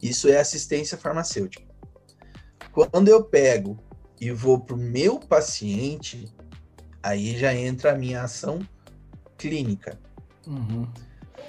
Isso 0.01 0.29
é 0.29 0.39
assistência 0.39 0.97
farmacêutica. 0.97 1.65
Quando 2.73 3.09
eu 3.09 3.23
pego 3.25 3.79
e 4.21 4.31
vou 4.31 4.61
para 4.61 4.75
o 4.75 4.79
meu 4.79 5.19
paciente, 5.19 6.33
aí 7.03 7.37
já 7.37 7.55
entra 7.55 7.93
a 7.93 7.99
minha 7.99 8.23
ação 8.23 8.61
clínica. 9.37 9.99
Uhum. 10.47 10.89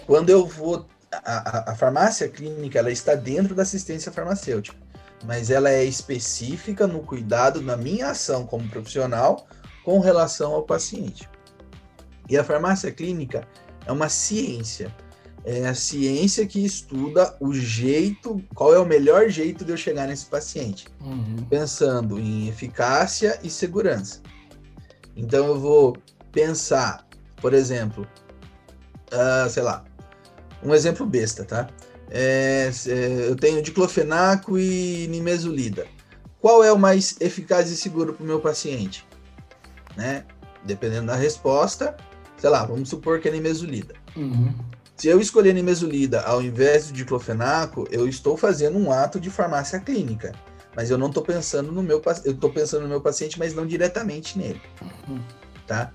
Quando 0.05 0.29
eu 0.29 0.45
vou. 0.45 0.87
A, 1.11 1.71
a, 1.71 1.75
farmácia 1.75 2.27
clínica 2.27 2.79
ela 2.79 2.91
está 2.91 3.13
dentro 3.13 3.53
da 3.53 3.61
assistência 3.61 4.11
farmacêutica, 4.11 4.75
mas 5.23 5.51
ela 5.51 5.69
é 5.69 5.83
específica 5.83 6.87
no 6.87 7.03
cuidado 7.03 7.61
na 7.61 7.77
minha 7.77 8.09
ação 8.09 8.47
como 8.47 8.67
profissional 8.67 9.45
com 9.85 9.99
relação 9.99 10.53
ao 10.53 10.63
paciente. 10.63 11.29
E 12.29 12.37
a 12.37 12.43
farmácia 12.43 12.91
clínica 12.91 13.47
é 13.85 13.91
uma 13.91 14.09
ciência. 14.09 14.93
É 15.45 15.67
a 15.67 15.73
ciência 15.73 16.47
que 16.47 16.63
estuda 16.63 17.35
o 17.39 17.53
jeito, 17.53 18.41
qual 18.55 18.73
é 18.73 18.79
o 18.79 18.85
melhor 18.85 19.27
jeito 19.29 19.65
de 19.65 19.71
eu 19.71 19.77
chegar 19.77 20.07
nesse 20.07 20.25
paciente, 20.27 20.87
uhum. 21.01 21.35
pensando 21.49 22.17
em 22.17 22.47
eficácia 22.47 23.37
e 23.43 23.49
segurança. 23.49 24.21
Então 25.17 25.47
eu 25.47 25.59
vou 25.59 25.97
pensar, 26.31 27.05
por 27.41 27.53
exemplo, 27.53 28.07
uh, 29.11 29.49
sei 29.49 29.63
lá, 29.63 29.83
um 30.63 30.73
exemplo 30.73 31.05
besta, 31.05 31.43
tá? 31.43 31.67
É, 32.09 32.71
é, 32.87 33.27
eu 33.27 33.35
tenho 33.35 33.61
diclofenaco 33.61 34.57
e 34.57 35.07
nimesulida. 35.07 35.85
Qual 36.39 36.63
é 36.63 36.71
o 36.71 36.77
mais 36.77 37.15
eficaz 37.19 37.69
e 37.69 37.77
seguro 37.77 38.13
para 38.13 38.23
o 38.23 38.27
meu 38.27 38.39
paciente? 38.39 39.05
Né? 39.97 40.25
Dependendo 40.63 41.07
da 41.07 41.15
resposta, 41.15 41.95
sei 42.43 42.49
lá, 42.49 42.65
vamos 42.65 42.89
supor 42.89 43.21
que 43.21 43.29
é 43.29 43.31
nimesulida. 43.31 43.95
Uhum. 44.17 44.53
Se 44.97 45.07
eu 45.07 45.17
escolher 45.21 45.53
nimesulida 45.53 46.19
ao 46.23 46.41
invés 46.41 46.87
do 46.87 46.93
diclofenaco, 46.93 47.87
eu 47.89 48.05
estou 48.05 48.35
fazendo 48.35 48.77
um 48.77 48.91
ato 48.91 49.17
de 49.17 49.29
farmácia 49.29 49.79
clínica. 49.79 50.33
Mas 50.75 50.89
eu 50.89 50.97
não 50.97 51.07
estou 51.07 51.23
pensando 51.23 51.71
no 51.71 51.81
meu 51.81 52.01
eu 52.25 52.33
estou 52.33 52.51
pensando 52.51 52.81
no 52.81 52.89
meu 52.89 52.99
paciente, 52.99 53.39
mas 53.39 53.53
não 53.53 53.65
diretamente 53.65 54.37
nele. 54.37 54.61
Uhum. 54.81 55.21
Tá? 55.65 55.93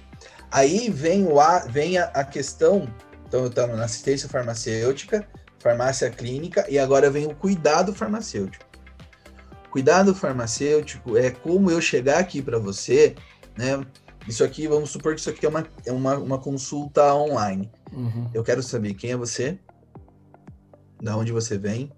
Aí 0.50 0.88
vem, 0.88 1.26
o 1.26 1.38
a, 1.38 1.66
vem 1.66 1.98
a, 1.98 2.04
a 2.04 2.24
questão, 2.24 2.88
então 3.26 3.40
eu 3.40 3.48
estava 3.48 3.76
na 3.76 3.84
assistência 3.84 4.26
farmacêutica, 4.26 5.28
farmácia 5.58 6.08
clínica, 6.08 6.64
e 6.70 6.78
agora 6.78 7.10
vem 7.10 7.26
o 7.26 7.34
cuidado 7.34 7.94
farmacêutico. 7.94 8.64
Cuidado 9.68 10.14
farmacêutico 10.14 11.14
é 11.18 11.30
como 11.30 11.70
eu 11.70 11.78
chegar 11.78 12.20
aqui 12.20 12.40
para 12.40 12.58
você, 12.58 13.14
né? 13.54 13.84
Isso 14.28 14.44
aqui, 14.44 14.68
vamos 14.68 14.90
supor 14.90 15.14
que 15.14 15.20
isso 15.20 15.30
aqui 15.30 15.46
é 15.46 15.48
uma, 15.48 15.66
é 15.86 15.92
uma, 15.92 16.18
uma 16.18 16.38
consulta 16.38 17.14
online. 17.14 17.70
Uhum. 17.92 18.30
Eu 18.34 18.44
quero 18.44 18.62
saber 18.62 18.92
quem 18.92 19.12
é 19.12 19.16
você, 19.16 19.58
da 21.02 21.16
onde 21.16 21.32
você 21.32 21.56
vem, 21.56 21.90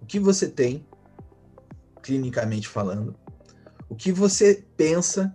o 0.00 0.06
que 0.06 0.20
você 0.20 0.48
tem, 0.48 0.86
clinicamente 2.02 2.68
falando, 2.68 3.16
o 3.88 3.96
que 3.96 4.12
você 4.12 4.64
pensa, 4.76 5.34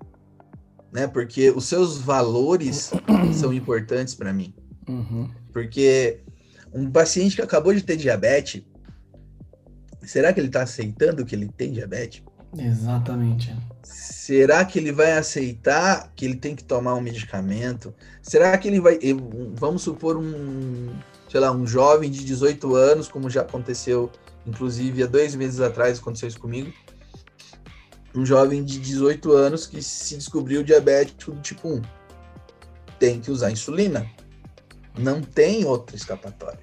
né? 0.91 1.05
Porque 1.05 1.51
os 1.51 1.65
seus 1.65 1.97
valores 1.97 2.91
são 3.33 3.51
importantes 3.53 4.15
para 4.15 4.31
mim. 4.31 4.53
Uhum. 4.87 5.29
Porque 5.51 6.23
um 6.73 6.89
paciente 6.89 7.35
que 7.35 7.41
acabou 7.41 7.73
de 7.73 7.81
ter 7.81 7.97
diabetes, 7.97 8.63
será 10.03 10.31
que 10.31 10.39
ele 10.39 10.47
está 10.47 10.63
aceitando 10.63 11.25
que 11.25 11.35
ele 11.35 11.49
tem 11.49 11.73
diabetes? 11.73 12.23
Exatamente. 12.57 13.55
Será 13.83 14.63
que 14.65 14.79
ele 14.79 14.91
vai 14.91 15.17
aceitar 15.17 16.11
que 16.15 16.25
ele 16.25 16.35
tem 16.35 16.55
que 16.55 16.63
tomar 16.63 16.95
um 16.95 17.01
medicamento? 17.01 17.93
Será 18.21 18.57
que 18.57 18.67
ele 18.67 18.79
vai. 18.79 18.99
Vamos 19.55 19.83
supor 19.83 20.17
um, 20.17 20.93
sei 21.29 21.39
lá, 21.39 21.51
um 21.51 21.65
jovem 21.65 22.09
de 22.09 22.23
18 22.23 22.75
anos, 22.75 23.07
como 23.07 23.29
já 23.29 23.41
aconteceu, 23.41 24.11
inclusive 24.45 25.03
há 25.03 25.07
dois 25.07 25.35
meses 25.35 25.59
atrás 25.59 25.99
aconteceu 25.99 26.27
isso 26.27 26.39
comigo. 26.39 26.71
Um 28.15 28.25
jovem 28.25 28.63
de 28.63 28.79
18 28.79 29.31
anos 29.31 29.67
que 29.67 29.81
se 29.81 30.15
descobriu 30.15 30.63
diabético 30.63 31.31
do 31.31 31.41
tipo 31.41 31.67
1. 31.67 31.81
Tem 32.97 33.21
que 33.21 33.29
usar 33.29 33.51
insulina. 33.51 34.09
Não 34.97 35.21
tem 35.21 35.65
outra 35.65 35.95
escapatória. 35.95 36.59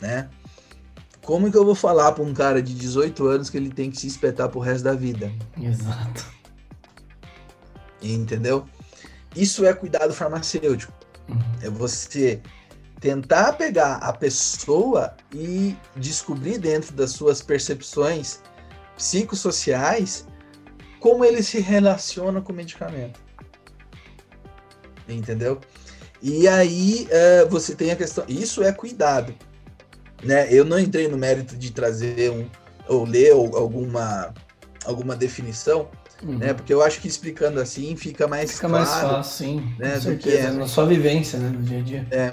Né? 0.00 0.28
Como 1.24 1.50
que 1.50 1.56
eu 1.56 1.64
vou 1.64 1.74
falar 1.74 2.12
para 2.12 2.24
um 2.24 2.34
cara 2.34 2.60
de 2.60 2.74
18 2.74 3.26
anos 3.26 3.48
que 3.48 3.56
ele 3.56 3.70
tem 3.70 3.90
que 3.90 3.96
se 3.96 4.08
espetar 4.08 4.48
pro 4.48 4.58
resto 4.58 4.84
da 4.84 4.94
vida? 4.94 5.32
Exato. 5.60 6.26
Entendeu? 8.02 8.66
Isso 9.36 9.64
é 9.64 9.72
cuidado 9.72 10.12
farmacêutico. 10.12 10.92
Uhum. 11.28 11.38
É 11.62 11.70
você 11.70 12.42
tentar 13.00 13.52
pegar 13.52 13.96
a 13.96 14.12
pessoa 14.12 15.16
e 15.32 15.76
descobrir 15.96 16.58
dentro 16.58 16.92
das 16.92 17.12
suas 17.12 17.40
percepções 17.40 18.40
psicossociais 18.96 20.26
como 20.98 21.24
ele 21.24 21.42
se 21.42 21.60
relaciona 21.60 22.40
com 22.40 22.52
o 22.52 22.56
medicamento. 22.56 23.20
Entendeu? 25.08 25.60
E 26.20 26.48
aí 26.48 27.08
uh, 27.10 27.48
você 27.48 27.76
tem 27.76 27.92
a 27.92 27.96
questão. 27.96 28.24
Isso 28.28 28.62
é 28.62 28.72
cuidado 28.72 29.34
né? 30.22 30.46
Eu 30.50 30.64
não 30.64 30.78
entrei 30.78 31.08
no 31.08 31.18
mérito 31.18 31.56
de 31.56 31.72
trazer 31.72 32.30
um 32.30 32.48
ou 32.88 33.04
ler 33.04 33.32
ou 33.34 33.56
alguma 33.56 34.34
alguma 34.84 35.14
definição, 35.14 35.88
uhum. 36.22 36.38
né? 36.38 36.52
Porque 36.52 36.72
eu 36.72 36.82
acho 36.82 37.00
que 37.00 37.08
explicando 37.08 37.60
assim 37.60 37.96
fica 37.96 38.26
mais 38.26 38.52
fica 38.52 38.68
claro, 38.68 38.84
mais 38.84 39.00
fácil, 39.00 39.46
sim, 39.46 39.74
né? 39.78 40.00
Que 40.16 40.30
é 40.30 40.50
na 40.50 40.66
sua 40.66 40.86
vivência, 40.86 41.38
né, 41.38 41.48
no 41.50 41.62
dia 41.62 41.78
a 41.78 41.82
dia. 41.82 42.06
É. 42.10 42.32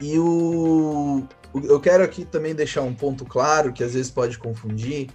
E 0.00 0.18
o 0.18 1.26
eu 1.54 1.80
quero 1.80 2.02
aqui 2.02 2.24
também 2.24 2.54
deixar 2.54 2.82
um 2.82 2.94
ponto 2.94 3.24
claro 3.24 3.72
que 3.72 3.84
às 3.84 3.92
vezes 3.92 4.10
pode 4.10 4.38
confundir, 4.38 5.10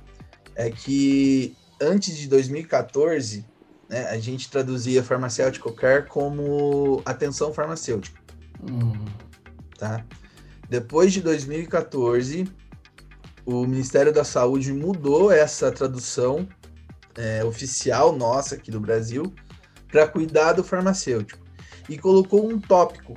é 0.55 0.69
que 0.69 1.55
antes 1.81 2.15
de 2.15 2.27
2014, 2.27 3.43
né, 3.89 4.07
a 4.09 4.17
gente 4.19 4.49
traduzia 4.49 5.03
farmacêutico 5.03 5.71
care 5.71 6.05
como 6.07 7.01
atenção 7.05 7.53
farmacêutica. 7.53 8.19
Uhum. 8.69 9.05
Tá? 9.77 10.03
Depois 10.69 11.13
de 11.13 11.21
2014, 11.21 12.45
o 13.45 13.65
Ministério 13.65 14.11
da 14.11 14.23
Saúde 14.23 14.73
mudou 14.73 15.31
essa 15.31 15.71
tradução 15.71 16.47
é, 17.15 17.43
oficial 17.43 18.15
nossa 18.15 18.55
aqui 18.55 18.69
do 18.69 18.79
Brasil 18.79 19.33
para 19.89 20.07
cuidado 20.07 20.63
farmacêutico 20.63 21.45
e 21.89 21.97
colocou 21.97 22.47
um 22.47 22.59
tópico 22.59 23.15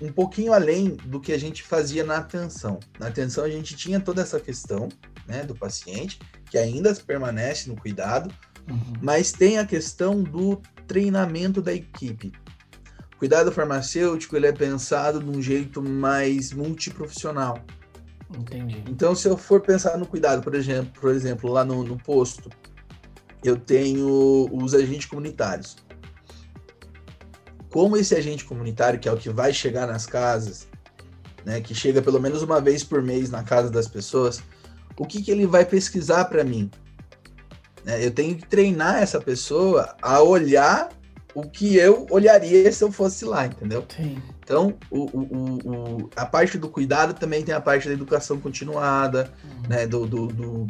um 0.00 0.12
pouquinho 0.12 0.52
além 0.52 0.90
do 0.90 1.20
que 1.20 1.32
a 1.32 1.38
gente 1.38 1.62
fazia 1.62 2.04
na 2.04 2.18
atenção. 2.18 2.78
Na 2.98 3.08
atenção 3.08 3.44
a 3.44 3.50
gente 3.50 3.76
tinha 3.76 4.00
toda 4.00 4.22
essa 4.22 4.38
questão 4.38 4.88
né, 5.26 5.42
do 5.42 5.54
paciente, 5.54 6.18
que 6.48 6.56
ainda 6.56 6.94
permanece 6.94 7.68
no 7.68 7.76
cuidado, 7.76 8.32
uhum. 8.70 8.92
mas 9.02 9.32
tem 9.32 9.58
a 9.58 9.66
questão 9.66 10.22
do 10.22 10.60
treinamento 10.86 11.60
da 11.60 11.72
equipe. 11.72 12.32
Cuidado 13.18 13.52
farmacêutico 13.52 14.36
ele 14.36 14.46
é 14.46 14.52
pensado 14.52 15.20
de 15.20 15.30
um 15.30 15.40
jeito 15.40 15.82
mais 15.82 16.52
multiprofissional. 16.52 17.58
Entendi. 18.36 18.82
Então, 18.88 19.14
se 19.14 19.28
eu 19.28 19.36
for 19.36 19.60
pensar 19.60 19.96
no 19.96 20.06
cuidado, 20.06 20.42
por 20.42 20.54
exemplo, 20.54 20.92
por 21.00 21.12
exemplo 21.12 21.50
lá 21.50 21.64
no, 21.64 21.84
no 21.84 21.96
posto, 21.96 22.50
eu 23.42 23.56
tenho 23.56 24.48
os 24.52 24.74
agentes 24.74 25.06
comunitários. 25.06 25.76
Como 27.70 27.96
esse 27.96 28.14
agente 28.14 28.44
comunitário, 28.44 28.98
que 28.98 29.08
é 29.08 29.12
o 29.12 29.16
que 29.16 29.30
vai 29.30 29.52
chegar 29.52 29.86
nas 29.86 30.06
casas, 30.06 30.68
né, 31.44 31.60
que 31.60 31.74
chega 31.74 32.00
pelo 32.00 32.20
menos 32.20 32.42
uma 32.42 32.60
vez 32.60 32.82
por 32.82 33.02
mês 33.02 33.30
na 33.30 33.42
casa 33.42 33.70
das 33.70 33.86
pessoas, 33.86 34.42
o 34.96 35.04
que, 35.04 35.22
que 35.22 35.30
ele 35.30 35.46
vai 35.46 35.64
pesquisar 35.64 36.24
para 36.26 36.44
mim? 36.44 36.70
É, 37.86 38.04
eu 38.04 38.10
tenho 38.10 38.36
que 38.36 38.46
treinar 38.46 39.02
essa 39.02 39.20
pessoa 39.20 39.94
a 40.00 40.22
olhar 40.22 40.88
o 41.34 41.42
que 41.42 41.76
eu 41.76 42.06
olharia 42.10 42.70
se 42.70 42.84
eu 42.84 42.92
fosse 42.92 43.24
lá, 43.24 43.46
entendeu? 43.46 43.84
Sim. 43.88 44.22
Então, 44.42 44.74
o, 44.90 45.04
o, 45.04 45.58
o, 45.64 46.10
a 46.14 46.24
parte 46.24 46.56
do 46.56 46.68
cuidado 46.68 47.14
também 47.14 47.42
tem 47.42 47.54
a 47.54 47.60
parte 47.60 47.88
da 47.88 47.94
educação 47.94 48.38
continuada, 48.38 49.32
uhum. 49.42 49.68
né, 49.68 49.86
do, 49.86 50.06
do, 50.06 50.26
do, 50.28 50.66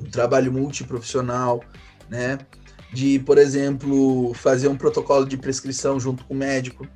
do, 0.00 0.10
trabalho 0.10 0.50
multiprofissional, 0.52 1.62
né, 2.08 2.38
de, 2.92 3.18
por 3.20 3.36
exemplo, 3.36 4.32
fazer 4.34 4.68
um 4.68 4.76
protocolo 4.76 5.26
de 5.26 5.36
prescrição 5.36 6.00
junto 6.00 6.24
com 6.24 6.32
o 6.32 6.36
médico, 6.36 6.86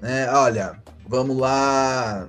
né, 0.00 0.30
olha, 0.30 0.82
vamos 1.08 1.36
lá, 1.36 2.28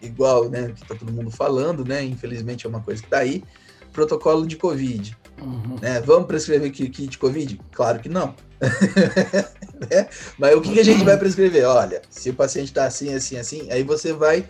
igual, 0.00 0.48
né, 0.48 0.72
que 0.74 0.86
tá 0.86 0.94
todo 0.94 1.12
mundo 1.12 1.30
falando, 1.30 1.84
né, 1.84 2.02
infelizmente 2.02 2.66
é 2.66 2.68
uma 2.68 2.80
coisa 2.80 3.02
que 3.02 3.10
tá 3.10 3.18
aí, 3.18 3.44
protocolo 3.92 4.46
de 4.46 4.56
Covid. 4.56 5.16
Uhum. 5.40 5.76
Né? 5.80 6.00
Vamos 6.00 6.26
prescrever 6.26 6.70
kit 6.70 7.06
de 7.06 7.18
Covid? 7.18 7.60
Claro 7.72 7.98
que 7.98 8.08
não. 8.08 8.34
né? 9.90 10.08
Mas 10.38 10.54
o 10.54 10.60
que, 10.60 10.72
que, 10.72 10.80
a 10.80 10.84
gente 10.84 11.04
vai 11.04 11.16
prescrever? 11.16 11.64
Olha, 11.64 12.02
se 12.10 12.30
o 12.30 12.34
paciente 12.34 12.68
está 12.68 12.84
assim, 12.84 13.14
assim, 13.14 13.36
assim, 13.36 13.70
aí 13.70 13.82
você 13.82 14.12
vai 14.12 14.46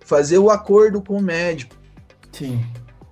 fazer 0.00 0.38
o 0.38 0.50
acordo 0.50 1.02
com 1.02 1.16
o 1.16 1.22
médico. 1.22 1.76
Sim. 2.32 2.64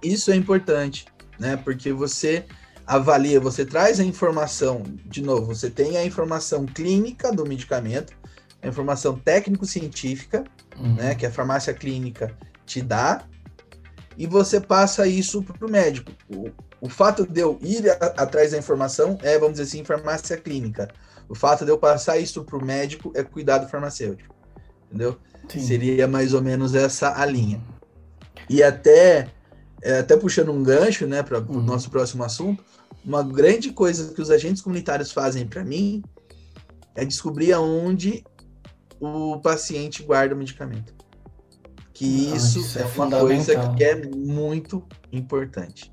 Isso 0.02 0.30
é 0.30 0.36
importante, 0.36 1.06
né? 1.38 1.56
Porque 1.56 1.92
você 1.92 2.44
avalia, 2.86 3.40
você 3.40 3.66
traz 3.66 3.98
a 3.98 4.04
informação, 4.04 4.82
de 5.04 5.20
novo, 5.20 5.46
você 5.46 5.68
tem 5.68 5.96
a 5.96 6.04
informação 6.04 6.64
clínica 6.64 7.32
do 7.32 7.44
medicamento, 7.44 8.12
a 8.62 8.68
informação 8.68 9.18
técnico-científica, 9.18 10.44
uhum. 10.78 10.94
né? 10.94 11.14
Que 11.14 11.26
a 11.26 11.30
farmácia 11.30 11.74
clínica 11.74 12.36
te 12.64 12.80
dá, 12.80 13.24
e 14.16 14.26
você 14.26 14.60
passa 14.60 15.06
isso 15.06 15.42
para 15.42 15.66
o 15.66 15.70
médico. 15.70 16.12
O 16.80 16.88
fato 16.88 17.26
de 17.26 17.40
eu 17.40 17.58
ir 17.62 17.90
a, 17.90 17.94
atrás 17.94 18.52
da 18.52 18.58
informação 18.58 19.18
é, 19.22 19.38
vamos 19.38 19.58
dizer 19.58 19.64
assim, 19.64 19.84
farmácia 19.84 20.36
clínica. 20.36 20.88
O 21.28 21.34
fato 21.34 21.64
de 21.64 21.70
eu 21.70 21.78
passar 21.78 22.18
isso 22.18 22.44
para 22.44 22.56
o 22.56 22.64
médico 22.64 23.12
é 23.14 23.22
cuidado 23.22 23.68
farmacêutico. 23.68 24.34
Entendeu? 24.86 25.18
Sim. 25.48 25.60
Seria 25.60 26.06
mais 26.06 26.34
ou 26.34 26.42
menos 26.42 26.74
essa 26.74 27.20
a 27.20 27.26
linha. 27.26 27.60
E 28.48 28.62
até, 28.62 29.28
é, 29.82 29.98
até 29.98 30.16
puxando 30.16 30.52
um 30.52 30.62
gancho 30.62 31.06
né, 31.06 31.22
para 31.22 31.40
o 31.40 31.52
uhum. 31.52 31.62
nosso 31.62 31.90
próximo 31.90 32.22
assunto, 32.22 32.64
uma 33.04 33.22
grande 33.22 33.72
coisa 33.72 34.12
que 34.12 34.20
os 34.20 34.30
agentes 34.30 34.62
comunitários 34.62 35.12
fazem 35.12 35.46
para 35.46 35.64
mim 35.64 36.02
é 36.94 37.04
descobrir 37.04 37.52
aonde 37.52 38.24
o 39.00 39.38
paciente 39.40 40.02
guarda 40.02 40.34
o 40.34 40.38
medicamento. 40.38 40.94
Que 41.92 42.30
ah, 42.32 42.36
isso, 42.36 42.58
isso, 42.58 42.78
é, 42.78 42.82
é 42.82 42.84
uma 42.84 43.10
coisa 43.20 43.74
que 43.74 43.84
é 43.84 44.06
muito 44.06 44.84
importante. 45.12 45.92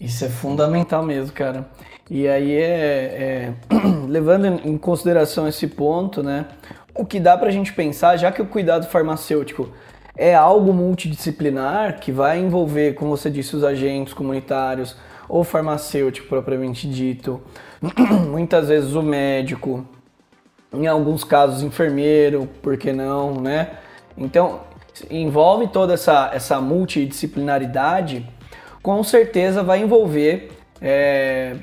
Isso 0.00 0.24
é 0.24 0.28
fundamental 0.30 1.02
mesmo, 1.02 1.32
cara. 1.32 1.68
E 2.08 2.26
aí 2.26 2.56
é, 2.56 2.64
é 2.64 3.54
levando 4.08 4.46
em 4.46 4.78
consideração 4.78 5.46
esse 5.46 5.66
ponto, 5.66 6.22
né? 6.22 6.46
O 6.94 7.04
que 7.04 7.20
dá 7.20 7.36
pra 7.36 7.50
gente 7.50 7.72
pensar, 7.74 8.16
já 8.16 8.32
que 8.32 8.40
o 8.40 8.46
cuidado 8.46 8.86
farmacêutico 8.86 9.68
é 10.16 10.34
algo 10.34 10.72
multidisciplinar 10.72 12.00
que 12.00 12.10
vai 12.10 12.40
envolver, 12.40 12.94
como 12.94 13.16
você 13.16 13.30
disse, 13.30 13.54
os 13.54 13.62
agentes 13.62 14.14
comunitários 14.14 14.96
ou 15.28 15.44
farmacêutico 15.44 16.28
propriamente 16.28 16.88
dito, 16.88 17.40
muitas 18.28 18.68
vezes 18.68 18.94
o 18.94 19.02
médico, 19.02 19.86
em 20.72 20.86
alguns 20.86 21.24
casos 21.24 21.62
enfermeiro, 21.62 22.48
por 22.62 22.76
que 22.78 22.90
não, 22.90 23.34
né? 23.34 23.70
Então 24.16 24.60
envolve 25.10 25.68
toda 25.68 25.94
essa, 25.94 26.30
essa 26.32 26.60
multidisciplinaridade 26.60 28.26
com 28.82 29.02
certeza 29.02 29.62
vai 29.62 29.82
envolver 29.82 30.50
é, 30.80 31.56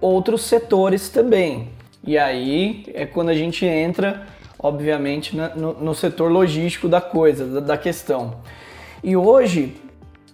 outros 0.00 0.42
setores 0.42 1.08
também. 1.08 1.70
E 2.04 2.18
aí 2.18 2.84
é 2.94 3.06
quando 3.06 3.28
a 3.28 3.34
gente 3.34 3.64
entra, 3.64 4.26
obviamente, 4.58 5.36
na, 5.36 5.50
no, 5.50 5.74
no, 5.74 5.94
setor 5.94 6.30
logístico 6.30 6.88
da 6.88 7.00
coisa, 7.00 7.46
da, 7.46 7.60
da 7.60 7.78
questão. 7.78 8.38
E 9.04 9.16
hoje, 9.16 9.76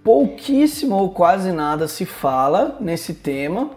pouquíssimo 0.02 0.96
ou 0.96 1.10
quase 1.10 1.52
nada 1.52 1.86
se 1.88 2.06
fala 2.06 2.76
nesse 2.80 3.14
tema, 3.14 3.70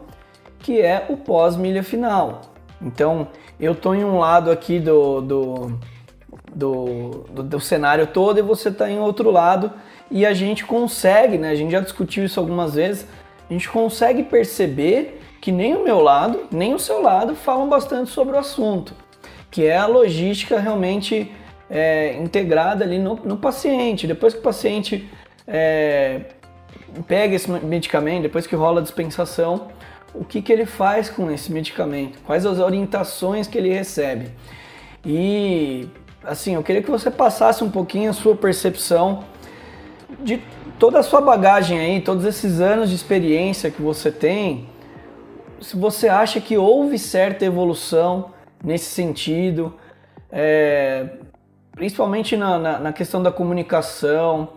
que 0.60 0.80
é 0.82 1.06
o 1.10 1.18
pós-milha 1.18 1.84
final. 1.84 2.42
Então, 2.82 3.28
eu 3.60 3.74
estou 3.74 3.94
em 3.94 4.04
um 4.04 4.18
lado 4.18 4.50
aqui 4.50 4.80
do, 4.80 5.22
do, 5.22 5.80
do, 6.54 7.10
do, 7.30 7.44
do 7.44 7.60
cenário 7.60 8.08
todo 8.08 8.40
e 8.40 8.42
você 8.42 8.70
está 8.70 8.90
em 8.90 9.00
outro 9.00 9.30
lado 9.30 9.72
e 10.12 10.26
a 10.26 10.34
gente 10.34 10.66
consegue, 10.66 11.38
né? 11.38 11.50
A 11.50 11.56
gente 11.56 11.72
já 11.72 11.80
discutiu 11.80 12.26
isso 12.26 12.40
algumas 12.40 12.76
vezes, 12.76 13.08
a 13.50 13.54
gente 13.54 13.70
consegue 13.70 14.24
perceber 14.24 15.22
que 15.40 15.52
nem 15.52 15.76
o 15.76 15.84
meu 15.84 16.00
lado, 16.02 16.48
nem 16.52 16.74
o 16.74 16.80
seu 16.80 17.02
lado 17.02 17.34
falam 17.34 17.68
bastante 17.68 18.12
sobre 18.12 18.36
o 18.36 18.40
assunto, 18.40 18.94
que 19.50 19.66
é 19.66 19.78
a 19.78 19.88
logística 19.88 20.60
realmente 20.60 21.32
é, 21.70 22.14
integrada 22.22 22.84
ali 22.84 23.00
no, 23.00 23.16
no, 23.16 23.38
paciente. 23.38 24.06
Depois 24.06 24.34
que 24.34 24.40
o 24.40 24.44
paciente 24.44 25.10
é, 25.48 26.22
pega 27.08 27.34
esse 27.34 27.50
medicamento, 27.50 28.24
depois 28.24 28.46
que 28.46 28.56
rola 28.56 28.82
a 28.82 28.84
dispensação, 28.84 29.70
o 30.14 30.26
que, 30.26 30.42
que 30.42 30.52
ele 30.52 30.66
faz 30.66 31.10
com 31.10 31.32
esse 31.32 31.52
medicamento? 31.52 32.20
Quais 32.26 32.46
as 32.46 32.60
orientações 32.60 33.48
que 33.48 33.58
ele 33.58 33.74
recebe? 33.74 34.30
E 35.06 35.88
assim, 36.24 36.56
eu 36.56 36.62
queria 36.62 36.84
que 36.84 36.92
você 36.92 37.10
passasse 37.10 37.64
um 37.64 37.72
pouquinho 37.72 38.10
a 38.10 38.14
sua 38.14 38.36
percepção 38.36 39.24
de 40.20 40.42
toda 40.80 41.00
a 41.00 41.04
sua 41.04 41.22
bagagem 41.22 41.80
aí, 41.80 42.02
todos 42.02 42.26
esses 42.26 42.60
anos 42.60 42.90
de 42.90 42.96
experiência 42.96 43.72
que 43.72 43.82
você 43.82 44.12
tem, 44.12 44.68
se 45.62 45.78
você 45.78 46.10
acha 46.10 46.42
que 46.42 46.58
houve 46.58 46.98
certa 46.98 47.46
evolução 47.46 48.32
nesse 48.64 48.86
sentido, 48.86 49.74
é, 50.32 51.10
principalmente 51.72 52.36
na, 52.36 52.58
na, 52.58 52.80
na, 52.80 52.94
questão 52.94 53.22
da 53.22 53.32
comunicação 53.32 54.50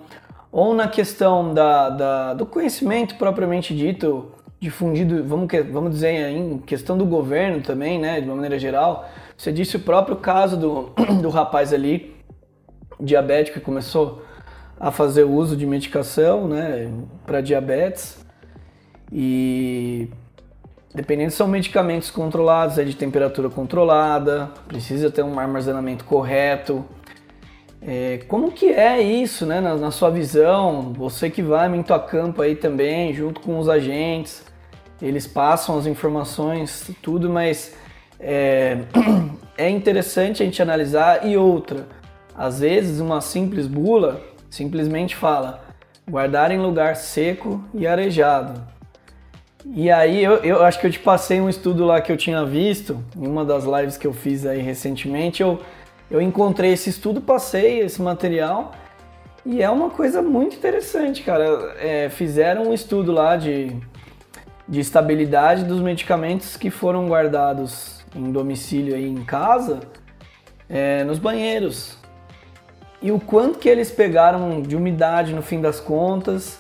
ou 0.51 0.75
na 0.75 0.89
questão 0.89 1.53
da, 1.53 1.91
da, 1.91 2.35
do 2.35 2.47
conhecimento 2.47 3.17
propriamente 3.17 3.75
dito, 3.75 4.33
difundido, 4.59 5.23
vamos, 5.25 5.49
vamos 5.71 5.91
dizer, 5.91 6.31
em 6.31 6.59
questão 6.59 6.97
do 6.97 7.05
governo 7.05 7.61
também, 7.61 7.99
né, 7.99 8.21
de 8.21 8.27
uma 8.27 8.37
maneira 8.37 8.59
geral. 8.59 9.07
Você 9.37 9.53
disse 9.53 9.77
o 9.77 9.81
próprio 9.81 10.17
caso 10.17 10.57
do, 10.57 10.93
do 11.21 11.29
rapaz 11.29 11.73
ali, 11.73 12.17
diabético, 12.99 13.59
que 13.59 13.65
começou 13.65 14.23
a 14.79 14.91
fazer 14.91 15.25
uso 15.25 15.57
de 15.57 15.67
medicação, 15.67 16.49
né, 16.49 16.91
para 17.27 17.41
diabetes. 17.41 18.25
E 19.13 20.09
dependendo 20.95 21.31
são 21.31 21.49
medicamentos 21.49 22.11
controlados, 22.11 22.79
é 22.79 22.85
de 22.85 22.95
temperatura 22.95 23.49
controlada, 23.49 24.51
precisa 24.67 25.11
ter 25.11 25.23
um 25.23 25.39
armazenamento 25.39 26.05
correto. 26.05 26.85
É, 27.87 28.21
como 28.29 28.51
que 28.51 28.71
é 28.71 29.01
isso, 29.01 29.45
né, 29.45 29.61
na, 29.61 29.75
na, 29.77 29.91
sua 29.91 30.11
visão? 30.11 30.93
Você 30.95 31.29
que 31.29 31.43
vai 31.43 31.69
muito 31.69 31.93
a 31.93 31.99
campo 31.99 32.41
aí 32.41 32.57
também, 32.57 33.13
junto 33.13 33.41
com 33.41 33.59
os 33.59 33.69
agentes, 33.69 34.43
eles 35.03 35.27
passam 35.27 35.77
as 35.77 35.87
informações, 35.87 36.91
tudo, 37.03 37.29
mas 37.29 37.75
é, 38.19 38.79
é 39.59 39.69
interessante 39.69 40.43
a 40.43 40.47
gente 40.47 40.63
analisar. 40.63 41.27
E 41.27 41.37
outra, 41.37 41.87
às 42.35 42.61
vezes 42.61 43.01
uma 43.01 43.21
simples 43.21 43.67
bula 43.67 44.34
simplesmente 44.55 45.17
fala 45.17 45.65
guardar 46.09 46.51
em 46.53 46.59
lugar 46.59 46.95
seco 46.95 47.63
e 47.75 47.87
arejado. 47.87 48.63
E 49.67 49.91
aí 49.91 50.23
eu, 50.23 50.37
eu 50.45 50.63
acho 50.63 50.79
que 50.79 50.87
eu 50.87 50.91
te 50.91 50.99
passei 50.99 51.41
um 51.41 51.49
estudo 51.49 51.85
lá 51.85 52.01
que 52.01 52.13
eu 52.13 52.17
tinha 52.17 52.45
visto, 52.45 53.03
em 53.17 53.27
uma 53.27 53.45
das 53.45 53.65
lives 53.65 53.97
que 53.97 54.07
eu 54.07 54.13
fiz 54.13 54.47
aí 54.47 54.61
recentemente, 54.61 55.43
eu, 55.43 55.61
eu 56.11 56.21
encontrei 56.21 56.73
esse 56.73 56.91
estudo, 56.91 57.21
passei 57.21 57.81
esse 57.81 58.01
material 58.01 58.73
e 59.45 59.61
é 59.63 59.69
uma 59.69 59.91
coisa 59.91 60.23
muito 60.23 60.55
interessante, 60.57 61.23
cara. 61.23 61.75
É, 61.79 62.09
fizeram 62.09 62.69
um 62.69 62.75
estudo 62.75 63.11
lá 63.11 63.37
de, 63.37 63.75
de 64.69 64.81
estabilidade 64.81 65.65
dos 65.65 65.81
medicamentos 65.81 66.57
que 66.57 66.71
foram 66.71 67.09
guardados 67.09 68.05
em 68.15 68.31
domicílio 68.31 68.95
aí 68.95 69.09
em 69.09 69.25
casa, 69.25 69.81
é, 70.69 71.03
nos 71.03 71.19
banheiros. 71.19 72.04
E 73.05 73.13
o 73.13 73.21
quanto 73.21 73.59
que 73.59 73.69
eles 73.69 73.91
pegaram 73.91 74.63
de 74.63 74.75
umidade 74.75 75.35
no 75.35 75.43
fim 75.43 75.61
das 75.61 75.79
contas 75.79 76.59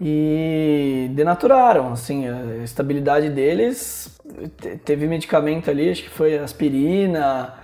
e 0.00 1.08
denaturaram, 1.12 1.92
assim, 1.92 2.26
a 2.28 2.64
estabilidade 2.64 3.30
deles. 3.30 4.20
Teve 4.84 5.06
medicamento 5.06 5.70
ali, 5.70 5.88
acho 5.88 6.02
que 6.02 6.10
foi 6.10 6.36
aspirina, 6.36 7.54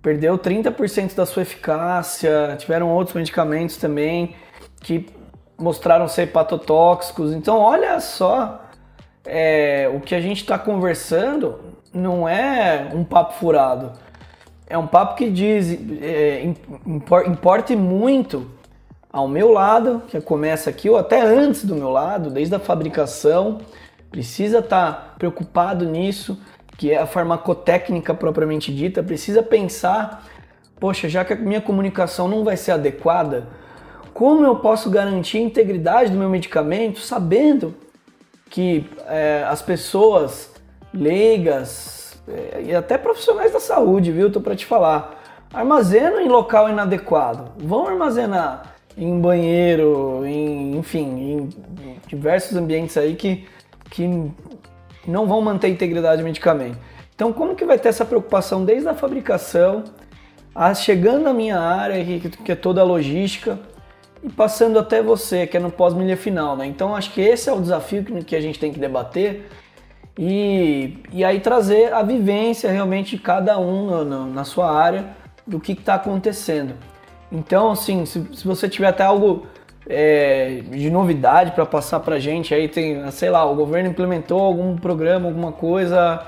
perdeu 0.00 0.38
30% 0.38 1.16
da 1.16 1.26
sua 1.26 1.42
eficácia. 1.42 2.54
Tiveram 2.56 2.88
outros 2.88 3.16
medicamentos 3.16 3.76
também 3.78 4.36
que 4.80 5.06
mostraram 5.58 6.06
ser 6.06 6.22
hepatotóxicos. 6.22 7.32
Então, 7.32 7.58
olha 7.58 7.98
só, 7.98 8.64
é, 9.24 9.90
o 9.92 9.98
que 9.98 10.14
a 10.14 10.20
gente 10.20 10.42
está 10.42 10.56
conversando 10.56 11.58
não 11.92 12.28
é 12.28 12.90
um 12.94 13.02
papo 13.02 13.32
furado. 13.32 13.90
É 14.70 14.78
um 14.78 14.86
papo 14.86 15.16
que 15.16 15.28
diz, 15.28 15.76
é, 16.00 16.44
importe 17.26 17.74
muito 17.74 18.46
ao 19.12 19.26
meu 19.26 19.50
lado, 19.50 20.00
que 20.06 20.20
começa 20.20 20.70
aqui, 20.70 20.88
ou 20.88 20.96
até 20.96 21.20
antes 21.20 21.64
do 21.64 21.74
meu 21.74 21.90
lado, 21.90 22.30
desde 22.30 22.54
a 22.54 22.60
fabricação, 22.60 23.58
precisa 24.12 24.60
estar 24.60 24.92
tá 24.92 25.14
preocupado 25.18 25.84
nisso, 25.84 26.40
que 26.78 26.92
é 26.92 26.98
a 26.98 27.06
farmacotécnica 27.06 28.14
propriamente 28.14 28.72
dita, 28.72 29.02
precisa 29.02 29.42
pensar, 29.42 30.24
poxa, 30.78 31.08
já 31.08 31.24
que 31.24 31.32
a 31.32 31.36
minha 31.36 31.60
comunicação 31.60 32.28
não 32.28 32.44
vai 32.44 32.56
ser 32.56 32.70
adequada, 32.70 33.48
como 34.14 34.46
eu 34.46 34.54
posso 34.54 34.88
garantir 34.88 35.38
a 35.38 35.42
integridade 35.42 36.12
do 36.12 36.16
meu 36.16 36.28
medicamento 36.28 37.00
sabendo 37.00 37.74
que 38.48 38.88
é, 39.08 39.44
as 39.48 39.60
pessoas 39.60 40.52
leigas 40.94 41.99
e 42.64 42.74
até 42.74 42.98
profissionais 42.98 43.52
da 43.52 43.60
saúde, 43.60 44.12
viu? 44.12 44.30
Tô 44.30 44.40
para 44.40 44.54
te 44.54 44.66
falar. 44.66 45.20
Armazenam 45.52 46.20
em 46.20 46.28
local 46.28 46.68
inadequado. 46.68 47.52
Vão 47.58 47.86
armazenar 47.86 48.74
em 48.96 49.20
banheiro, 49.20 50.22
em, 50.24 50.76
enfim, 50.76 51.04
em 51.04 51.48
diversos 52.06 52.56
ambientes 52.56 52.96
aí 52.96 53.14
que, 53.14 53.46
que 53.90 54.08
não 55.06 55.26
vão 55.26 55.40
manter 55.40 55.68
a 55.68 55.70
integridade 55.70 56.22
do 56.22 56.24
medicamento. 56.24 56.78
Então, 57.14 57.32
como 57.32 57.54
que 57.54 57.64
vai 57.64 57.78
ter 57.78 57.88
essa 57.88 58.04
preocupação 58.04 58.64
desde 58.64 58.88
a 58.88 58.94
fabricação, 58.94 59.84
a, 60.54 60.72
chegando 60.74 61.24
na 61.24 61.34
minha 61.34 61.58
área, 61.58 62.04
que, 62.04 62.30
que 62.30 62.52
é 62.52 62.56
toda 62.56 62.80
a 62.80 62.84
logística, 62.84 63.58
e 64.22 64.28
passando 64.28 64.78
até 64.78 65.02
você, 65.02 65.46
que 65.46 65.56
é 65.56 65.60
no 65.60 65.70
pós-milha 65.70 66.16
final, 66.16 66.56
né? 66.56 66.66
Então, 66.66 66.94
acho 66.94 67.12
que 67.12 67.20
esse 67.20 67.48
é 67.48 67.52
o 67.52 67.60
desafio 67.60 68.04
que, 68.04 68.24
que 68.24 68.36
a 68.36 68.40
gente 68.40 68.58
tem 68.58 68.72
que 68.72 68.78
debater 68.78 69.48
e, 70.18 70.98
e 71.12 71.24
aí 71.24 71.40
trazer 71.40 71.92
a 71.92 72.02
vivência 72.02 72.70
realmente 72.70 73.16
de 73.16 73.22
cada 73.22 73.58
um 73.58 74.04
no, 74.04 74.26
na 74.26 74.44
sua 74.44 74.70
área 74.70 75.06
do 75.46 75.58
que 75.58 75.72
está 75.72 75.94
acontecendo. 75.94 76.74
Então, 77.32 77.70
assim, 77.70 78.04
se, 78.04 78.26
se 78.34 78.46
você 78.46 78.68
tiver 78.68 78.88
até 78.88 79.04
algo 79.04 79.46
é, 79.88 80.62
de 80.70 80.90
novidade 80.90 81.52
para 81.52 81.64
passar 81.64 82.00
para 82.00 82.18
gente, 82.18 82.54
aí 82.54 82.68
tem, 82.68 83.10
sei 83.10 83.30
lá, 83.30 83.44
o 83.44 83.54
governo 83.54 83.90
implementou 83.90 84.40
algum 84.40 84.76
programa, 84.76 85.28
alguma 85.28 85.52
coisa 85.52 86.26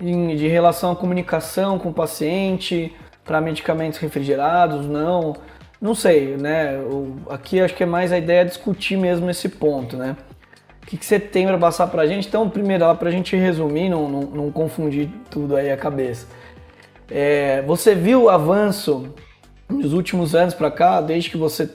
em, 0.00 0.36
de 0.36 0.48
relação 0.48 0.92
à 0.92 0.96
comunicação 0.96 1.78
com 1.78 1.90
o 1.90 1.92
paciente 1.92 2.94
para 3.24 3.40
medicamentos 3.40 3.98
refrigerados, 3.98 4.86
não, 4.86 5.34
não 5.80 5.94
sei, 5.94 6.36
né? 6.36 6.78
Aqui 7.30 7.60
acho 7.60 7.74
que 7.74 7.82
é 7.82 7.86
mais 7.86 8.12
a 8.12 8.18
ideia 8.18 8.44
de 8.44 8.50
discutir 8.50 8.96
mesmo 8.96 9.30
esse 9.30 9.48
ponto, 9.48 9.96
né? 9.96 10.16
O 10.84 10.86
que, 10.86 10.98
que 10.98 11.06
você 11.06 11.18
tem 11.18 11.46
para 11.46 11.56
passar 11.56 11.86
para 11.86 12.02
a 12.02 12.06
gente? 12.06 12.28
Então, 12.28 12.48
primeiro, 12.50 12.94
para 12.96 13.08
a 13.08 13.10
gente 13.10 13.34
resumir, 13.34 13.88
não, 13.88 14.06
não, 14.06 14.20
não, 14.20 14.52
confundir 14.52 15.08
tudo 15.30 15.56
aí 15.56 15.72
a 15.72 15.78
cabeça. 15.78 16.26
É, 17.10 17.62
você 17.62 17.94
viu 17.94 18.24
o 18.24 18.28
avanço 18.28 19.14
nos 19.66 19.94
últimos 19.94 20.34
anos 20.34 20.52
para 20.52 20.70
cá, 20.70 21.00
desde 21.00 21.30
que 21.30 21.38
você 21.38 21.70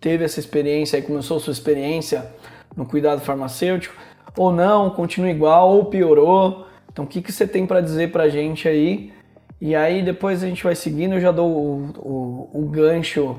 teve 0.00 0.24
essa 0.24 0.40
experiência 0.40 0.96
e 0.96 1.02
começou 1.02 1.38
sua 1.38 1.52
experiência 1.52 2.26
no 2.74 2.86
cuidado 2.86 3.20
farmacêutico, 3.20 3.94
ou 4.34 4.50
não, 4.50 4.88
continua 4.88 5.30
igual, 5.30 5.68
ou 5.68 5.84
piorou. 5.84 6.66
Então, 6.90 7.04
o 7.04 7.08
que, 7.08 7.20
que 7.20 7.32
você 7.32 7.46
tem 7.46 7.66
para 7.66 7.82
dizer 7.82 8.12
para 8.12 8.22
a 8.22 8.28
gente 8.30 8.66
aí? 8.66 9.12
E 9.60 9.76
aí, 9.76 10.02
depois 10.02 10.42
a 10.42 10.46
gente 10.46 10.64
vai 10.64 10.74
seguindo, 10.74 11.16
eu 11.16 11.20
já 11.20 11.30
dou 11.30 11.50
o, 11.50 11.90
o, 11.98 12.62
o 12.62 12.68
gancho 12.70 13.36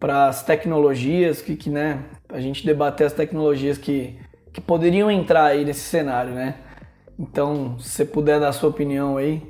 para 0.00 0.26
as 0.26 0.42
tecnologias, 0.42 1.42
que, 1.42 1.54
que 1.54 1.68
né, 1.68 1.98
a 2.30 2.40
gente 2.40 2.64
debater 2.64 3.06
as 3.06 3.12
tecnologias 3.12 3.76
que, 3.76 4.16
que 4.58 4.60
poderiam 4.60 5.08
entrar 5.08 5.44
aí 5.44 5.64
nesse 5.64 5.82
cenário, 5.82 6.34
né? 6.34 6.56
Então, 7.16 7.78
se 7.78 7.90
você 7.90 8.04
puder 8.04 8.40
dar 8.40 8.48
a 8.48 8.52
sua 8.52 8.68
opinião 8.68 9.16
aí. 9.16 9.40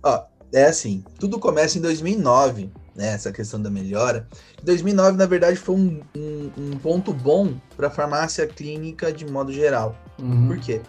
Ó, 0.00 0.24
é 0.52 0.66
assim, 0.66 1.04
tudo 1.18 1.40
começa 1.40 1.76
em 1.76 1.80
2009, 1.80 2.70
né, 2.94 3.08
essa 3.14 3.32
questão 3.32 3.60
da 3.60 3.68
melhora. 3.68 4.28
2009, 4.62 5.18
na 5.18 5.26
verdade, 5.26 5.56
foi 5.56 5.74
um, 5.74 6.00
um, 6.16 6.50
um 6.56 6.70
ponto 6.78 7.12
bom 7.12 7.54
para 7.76 7.88
a 7.88 7.90
farmácia 7.90 8.46
clínica 8.46 9.12
de 9.12 9.26
modo 9.26 9.52
geral. 9.52 9.96
Uhum. 10.22 10.46
Por 10.46 10.58
quê? 10.60 10.80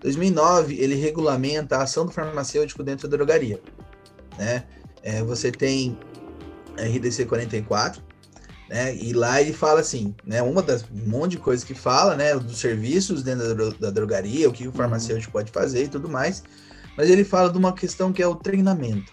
2009, 0.00 0.80
ele 0.80 0.96
regulamenta 0.96 1.76
a 1.76 1.82
ação 1.84 2.06
do 2.06 2.12
farmacêutico 2.12 2.82
dentro 2.82 3.06
da 3.06 3.16
drogaria. 3.16 3.60
Né? 4.36 4.64
É, 5.02 5.22
você 5.22 5.52
tem 5.52 5.96
RDC 6.76 7.26
44, 7.26 8.02
né? 8.68 8.94
E 8.96 9.12
lá 9.12 9.40
ele 9.40 9.52
fala 9.52 9.80
assim, 9.80 10.14
né? 10.24 10.42
Uma 10.42 10.62
das 10.62 10.82
um 10.82 11.08
monte 11.08 11.32
de 11.32 11.38
coisas 11.38 11.64
que 11.64 11.74
fala, 11.74 12.16
né? 12.16 12.34
Dos 12.34 12.58
serviços 12.58 13.22
dentro 13.22 13.54
da, 13.54 13.76
da 13.78 13.90
drogaria, 13.90 14.48
o 14.48 14.52
que 14.52 14.64
o 14.64 14.70
uhum. 14.70 14.76
farmacêutico 14.76 15.36
uhum. 15.36 15.42
pode 15.42 15.52
fazer 15.52 15.84
e 15.84 15.88
tudo 15.88 16.08
mais 16.08 16.42
mas 16.96 17.10
ele 17.10 17.24
fala 17.24 17.50
de 17.50 17.58
uma 17.58 17.72
questão 17.72 18.12
que 18.12 18.22
é 18.22 18.26
o 18.26 18.34
treinamento. 18.34 19.12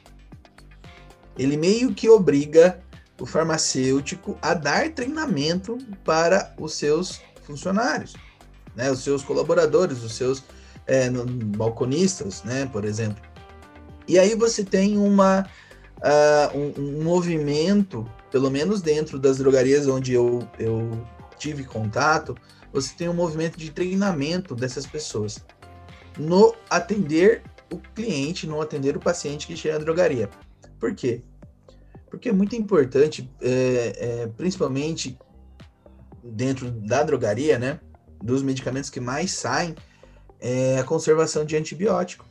Ele 1.38 1.58
meio 1.58 1.94
que 1.94 2.10
obriga 2.10 2.80
o 3.20 3.26
farmacêutico 3.26 4.38
a 4.42 4.54
dar 4.54 4.90
treinamento 4.92 5.78
para 6.04 6.54
os 6.58 6.76
seus 6.76 7.22
funcionários, 7.44 8.16
né, 8.76 8.90
os 8.90 9.04
seus 9.04 9.24
colaboradores, 9.24 10.02
os 10.04 10.16
seus 10.16 10.44
é, 10.88 11.10
no, 11.10 11.26
balconistas, 11.26 12.44
né, 12.44 12.68
por 12.72 12.86
exemplo. 12.86 13.22
E 14.08 14.18
aí 14.18 14.36
você 14.36 14.64
tem 14.64 14.98
uma, 14.98 15.48
uh, 15.98 16.58
um, 16.58 16.74
um, 16.78 17.04
movimento, 17.04 18.10
pelo 18.34 18.50
menos 18.50 18.82
dentro 18.82 19.20
das 19.20 19.38
drogarias 19.38 19.88
onde 19.88 20.12
eu, 20.12 20.40
eu 20.58 20.90
tive 21.38 21.64
contato, 21.64 22.36
você 22.72 22.92
tem 22.96 23.08
um 23.08 23.14
movimento 23.14 23.60
de 23.60 23.70
treinamento 23.70 24.56
dessas 24.56 24.88
pessoas 24.88 25.46
no 26.18 26.56
atender 26.68 27.44
o 27.72 27.78
cliente, 27.78 28.48
não 28.48 28.60
atender 28.60 28.98
o 28.98 29.00
paciente 29.00 29.46
que 29.46 29.56
chega 29.56 29.78
na 29.78 29.84
drogaria. 29.86 30.32
Por 30.80 30.96
quê? 30.96 31.22
Porque 32.10 32.30
é 32.30 32.34
muito 32.34 32.56
importante, 32.56 33.32
é, 33.40 34.24
é, 34.24 34.28
principalmente 34.36 35.16
dentro 36.24 36.72
da 36.72 37.04
drogaria, 37.04 37.60
né? 37.60 37.80
Dos 38.20 38.42
medicamentos 38.42 38.90
que 38.90 39.00
mais 39.00 39.30
saem, 39.30 39.76
é 40.40 40.80
a 40.80 40.84
conservação 40.84 41.46
de 41.46 41.56
antibiótico. 41.56 42.26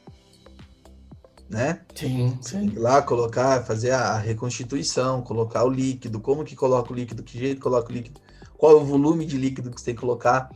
Né? 1.52 1.80
Sim, 1.94 2.38
sim. 2.40 2.72
Lá 2.76 3.02
colocar, 3.02 3.62
fazer 3.62 3.90
a 3.90 4.16
reconstituição, 4.16 5.20
colocar 5.20 5.64
o 5.64 5.68
líquido, 5.68 6.18
como 6.18 6.44
que 6.44 6.56
coloca 6.56 6.90
o 6.90 6.96
líquido, 6.96 7.22
que 7.22 7.38
jeito 7.38 7.60
coloca 7.60 7.90
o 7.90 7.92
líquido, 7.92 8.18
qual 8.56 8.78
o 8.78 8.84
volume 8.86 9.26
de 9.26 9.36
líquido 9.36 9.70
que 9.70 9.78
você 9.78 9.84
tem 9.84 9.94
que 9.94 10.00
colocar. 10.00 10.50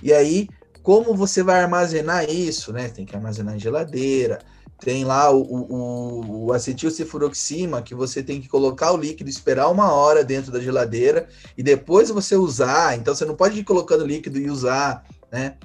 E 0.00 0.12
aí, 0.12 0.48
como 0.84 1.16
você 1.16 1.42
vai 1.42 1.60
armazenar 1.60 2.30
isso, 2.30 2.72
né? 2.72 2.88
Tem 2.88 3.04
que 3.04 3.16
armazenar 3.16 3.56
em 3.56 3.58
geladeira. 3.58 4.38
Tem 4.78 5.04
lá 5.04 5.32
o, 5.32 5.42
o, 5.42 6.44
o 6.44 6.52
acetilcifuroxima, 6.52 7.82
que 7.82 7.94
você 7.94 8.22
tem 8.22 8.40
que 8.40 8.48
colocar 8.48 8.92
o 8.92 8.96
líquido, 8.96 9.28
esperar 9.28 9.68
uma 9.68 9.92
hora 9.92 10.22
dentro 10.22 10.52
da 10.52 10.60
geladeira 10.60 11.28
e 11.58 11.62
depois 11.62 12.08
você 12.10 12.36
usar. 12.36 12.96
Então 12.96 13.16
você 13.16 13.24
não 13.24 13.34
pode 13.34 13.58
ir 13.58 13.64
colocando 13.64 14.06
líquido 14.06 14.38
e 14.38 14.48
usar, 14.48 15.04
né? 15.32 15.56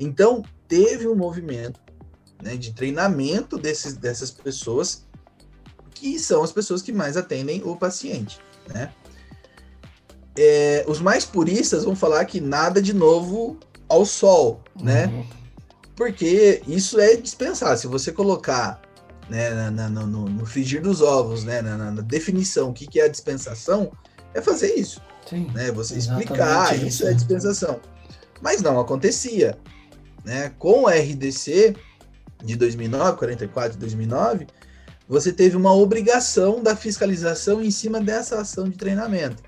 Então 0.00 0.42
teve 0.66 1.06
um 1.06 1.14
movimento 1.14 1.83
né, 2.42 2.56
de 2.56 2.72
treinamento 2.72 3.58
desses, 3.58 3.96
dessas 3.96 4.30
pessoas, 4.30 5.04
que 5.92 6.18
são 6.18 6.42
as 6.42 6.52
pessoas 6.52 6.82
que 6.82 6.92
mais 6.92 7.16
atendem 7.16 7.62
o 7.64 7.76
paciente, 7.76 8.38
né? 8.68 8.92
É, 10.36 10.84
os 10.88 11.00
mais 11.00 11.24
puristas 11.24 11.84
vão 11.84 11.94
falar 11.94 12.24
que 12.24 12.40
nada 12.40 12.82
de 12.82 12.92
novo 12.92 13.56
ao 13.88 14.04
sol, 14.04 14.60
né? 14.74 15.06
Uhum. 15.06 15.26
Porque 15.96 16.60
isso 16.66 16.98
é 16.98 17.14
dispensável. 17.14 17.76
Se 17.76 17.86
você 17.86 18.10
colocar 18.10 18.82
né, 19.28 19.50
na, 19.50 19.70
na, 19.70 19.88
no, 19.88 20.28
no, 20.28 20.44
frigir 20.44 20.82
dos 20.82 21.00
ovos, 21.00 21.44
né, 21.44 21.62
na, 21.62 21.76
na, 21.76 22.02
definição, 22.02 22.70
o 22.70 22.72
que, 22.72 22.86
que 22.86 23.00
é 23.00 23.04
a 23.04 23.08
dispensação, 23.08 23.92
é 24.34 24.42
fazer 24.42 24.74
isso. 24.74 25.00
Sim, 25.28 25.48
né? 25.54 25.70
Você 25.72 25.96
explicar, 25.96 26.74
isso, 26.76 26.86
isso 26.86 27.06
é 27.06 27.14
dispensação. 27.14 27.80
Mas 28.42 28.60
não 28.60 28.78
acontecia. 28.78 29.56
Né? 30.24 30.52
Com 30.58 30.84
o 30.84 30.88
RDC 30.88 31.76
de 32.44 32.56
2009, 32.56 33.18
44 33.18 33.72
de 33.72 33.78
2009, 33.78 34.46
você 35.08 35.32
teve 35.32 35.56
uma 35.56 35.74
obrigação 35.74 36.62
da 36.62 36.76
fiscalização 36.76 37.62
em 37.62 37.70
cima 37.70 38.00
dessa 38.00 38.40
ação 38.40 38.68
de 38.68 38.76
treinamento. 38.76 39.42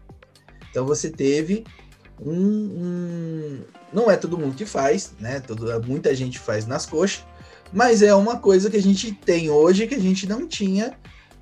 Então 0.70 0.84
você 0.84 1.10
teve 1.10 1.64
um, 2.20 2.32
um, 2.32 3.60
não 3.92 4.10
é 4.10 4.16
todo 4.16 4.38
mundo 4.38 4.54
que 4.54 4.66
faz, 4.66 5.12
né? 5.20 5.40
Todo, 5.40 5.82
muita 5.86 6.14
gente 6.14 6.38
faz 6.38 6.66
nas 6.66 6.86
coxas, 6.86 7.24
mas 7.72 8.02
é 8.02 8.14
uma 8.14 8.38
coisa 8.38 8.70
que 8.70 8.76
a 8.76 8.82
gente 8.82 9.12
tem 9.12 9.50
hoje 9.50 9.86
que 9.86 9.94
a 9.94 10.00
gente 10.00 10.26
não 10.26 10.46
tinha 10.46 10.96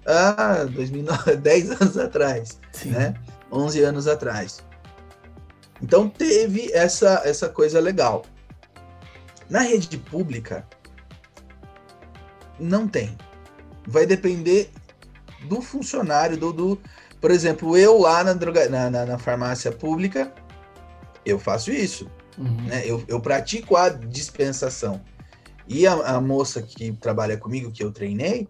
há 0.07 0.65
2009, 0.65 1.37
10 1.37 1.71
anos 1.81 1.99
atrás, 1.99 2.61
Sim. 2.73 2.91
né? 2.91 3.15
11 3.51 3.83
anos 3.83 4.07
atrás. 4.07 4.63
Então 5.83 6.09
teve 6.09 6.71
essa, 6.73 7.23
essa 7.25 7.49
coisa 7.49 7.81
legal. 7.81 8.25
Na 9.51 9.61
rede 9.61 9.99
pública, 9.99 10.67
não 12.59 12.89
tem. 12.89 13.17
Vai 13.87 14.07
depender 14.07 14.71
do 15.49 15.61
funcionário, 15.61 16.37
do, 16.37 16.53
do 16.53 16.81
por 17.21 17.31
exemplo, 17.31 17.77
eu 17.77 17.99
lá 17.99 18.23
na, 18.23 18.33
droga, 18.35 18.69
na, 18.69 18.91
na, 18.91 19.07
na 19.07 19.19
farmácia 19.19 19.73
pública, 19.73 20.33
eu 21.25 21.39
faço 21.39 21.71
isso. 21.71 22.11
Uhum. 22.37 22.67
Né? 22.67 22.83
Eu, 22.85 23.03
eu 23.09 23.21
pratico 23.21 23.77
a 23.77 23.89
dispensação. 23.89 25.01
E 25.67 25.87
a, 25.87 25.95
a, 25.95 26.21
moça 26.21 26.61
que 26.61 26.93
trabalha 26.93 27.37
comigo, 27.37 27.73
que 27.73 27.83
eu 27.83 27.91
treinei, 27.91 28.47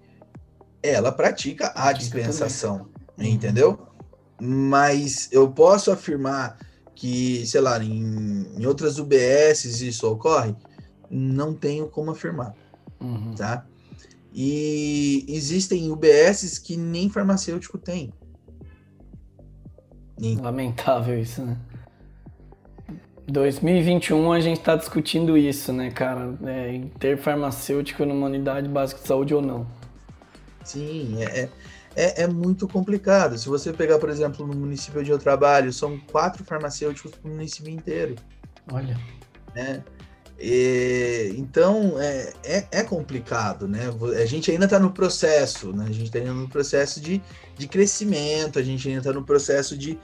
ela 0.82 1.12
pratica 1.12 1.72
a 1.76 1.92
dispensação, 1.92 2.88
uhum. 3.16 3.24
entendeu? 3.24 3.86
Mas 4.40 5.28
eu 5.30 5.48
posso 5.52 5.92
afirmar 5.92 6.58
que, 6.94 7.46
sei 7.46 7.60
lá, 7.60 7.82
em, 7.82 8.48
em 8.56 8.66
outras 8.66 8.98
UBSs 8.98 9.86
isso 9.86 10.10
ocorre? 10.10 10.54
Não 11.08 11.54
tenho 11.54 11.86
como 11.88 12.10
afirmar, 12.10 12.54
uhum. 13.00 13.34
tá? 13.36 13.64
E 14.34 15.24
existem 15.28 15.92
UBSs 15.92 16.60
que 16.60 16.76
nem 16.76 17.08
farmacêutico 17.08 17.78
tem. 17.78 18.12
Lamentável 20.40 21.18
isso, 21.20 21.42
né? 21.42 21.56
2021 23.26 24.32
a 24.32 24.40
gente 24.40 24.58
está 24.58 24.76
discutindo 24.76 25.36
isso, 25.36 25.72
né, 25.72 25.90
cara? 25.90 26.36
É, 26.44 26.80
ter 26.98 27.16
farmacêutico 27.16 28.04
numa 28.04 28.26
unidade 28.26 28.68
básica 28.68 29.00
de 29.00 29.06
saúde 29.06 29.34
ou 29.34 29.40
não. 29.40 29.66
Sim, 30.64 31.22
é, 31.22 31.48
é, 31.94 32.22
é, 32.24 32.26
muito 32.26 32.66
complicado. 32.66 33.38
Se 33.38 33.48
você 33.48 33.72
pegar, 33.72 33.98
por 33.98 34.10
exemplo, 34.10 34.46
no 34.46 34.54
município 34.54 35.00
onde 35.00 35.10
eu 35.10 35.18
trabalho, 35.18 35.72
são 35.72 35.98
quatro 36.10 36.44
farmacêuticos 36.44 37.12
para 37.12 37.28
o 37.28 37.32
município 37.32 37.72
inteiro. 37.72 38.16
Olha. 38.72 38.98
Né? 39.54 39.82
E, 40.38 41.34
então 41.36 42.00
é, 42.00 42.32
é, 42.42 42.66
é, 42.70 42.82
complicado, 42.82 43.68
né? 43.68 43.82
A 44.20 44.26
gente 44.26 44.50
ainda 44.50 44.64
está 44.64 44.78
no 44.78 44.90
processo, 44.90 45.72
né? 45.72 45.86
A 45.88 45.92
gente 45.92 46.06
está 46.06 46.18
ainda 46.18 46.32
no 46.32 46.48
processo 46.48 47.00
de, 47.00 47.22
de 47.56 47.68
crescimento, 47.68 48.58
a 48.58 48.62
gente 48.62 48.88
ainda 48.88 49.00
está 49.00 49.12
no 49.12 49.24
processo 49.24 49.76
de, 49.78 49.98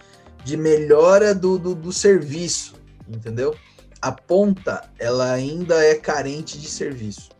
de 0.45 0.57
melhora 0.57 1.35
do, 1.35 1.59
do, 1.59 1.75
do 1.75 1.93
serviço 1.93 2.81
entendeu? 3.16 3.55
A 4.01 4.12
ponta, 4.12 4.88
ela 4.99 5.33
ainda 5.33 5.85
é 5.85 5.95
carente 5.95 6.59
de 6.59 6.69
serviço. 6.69 7.31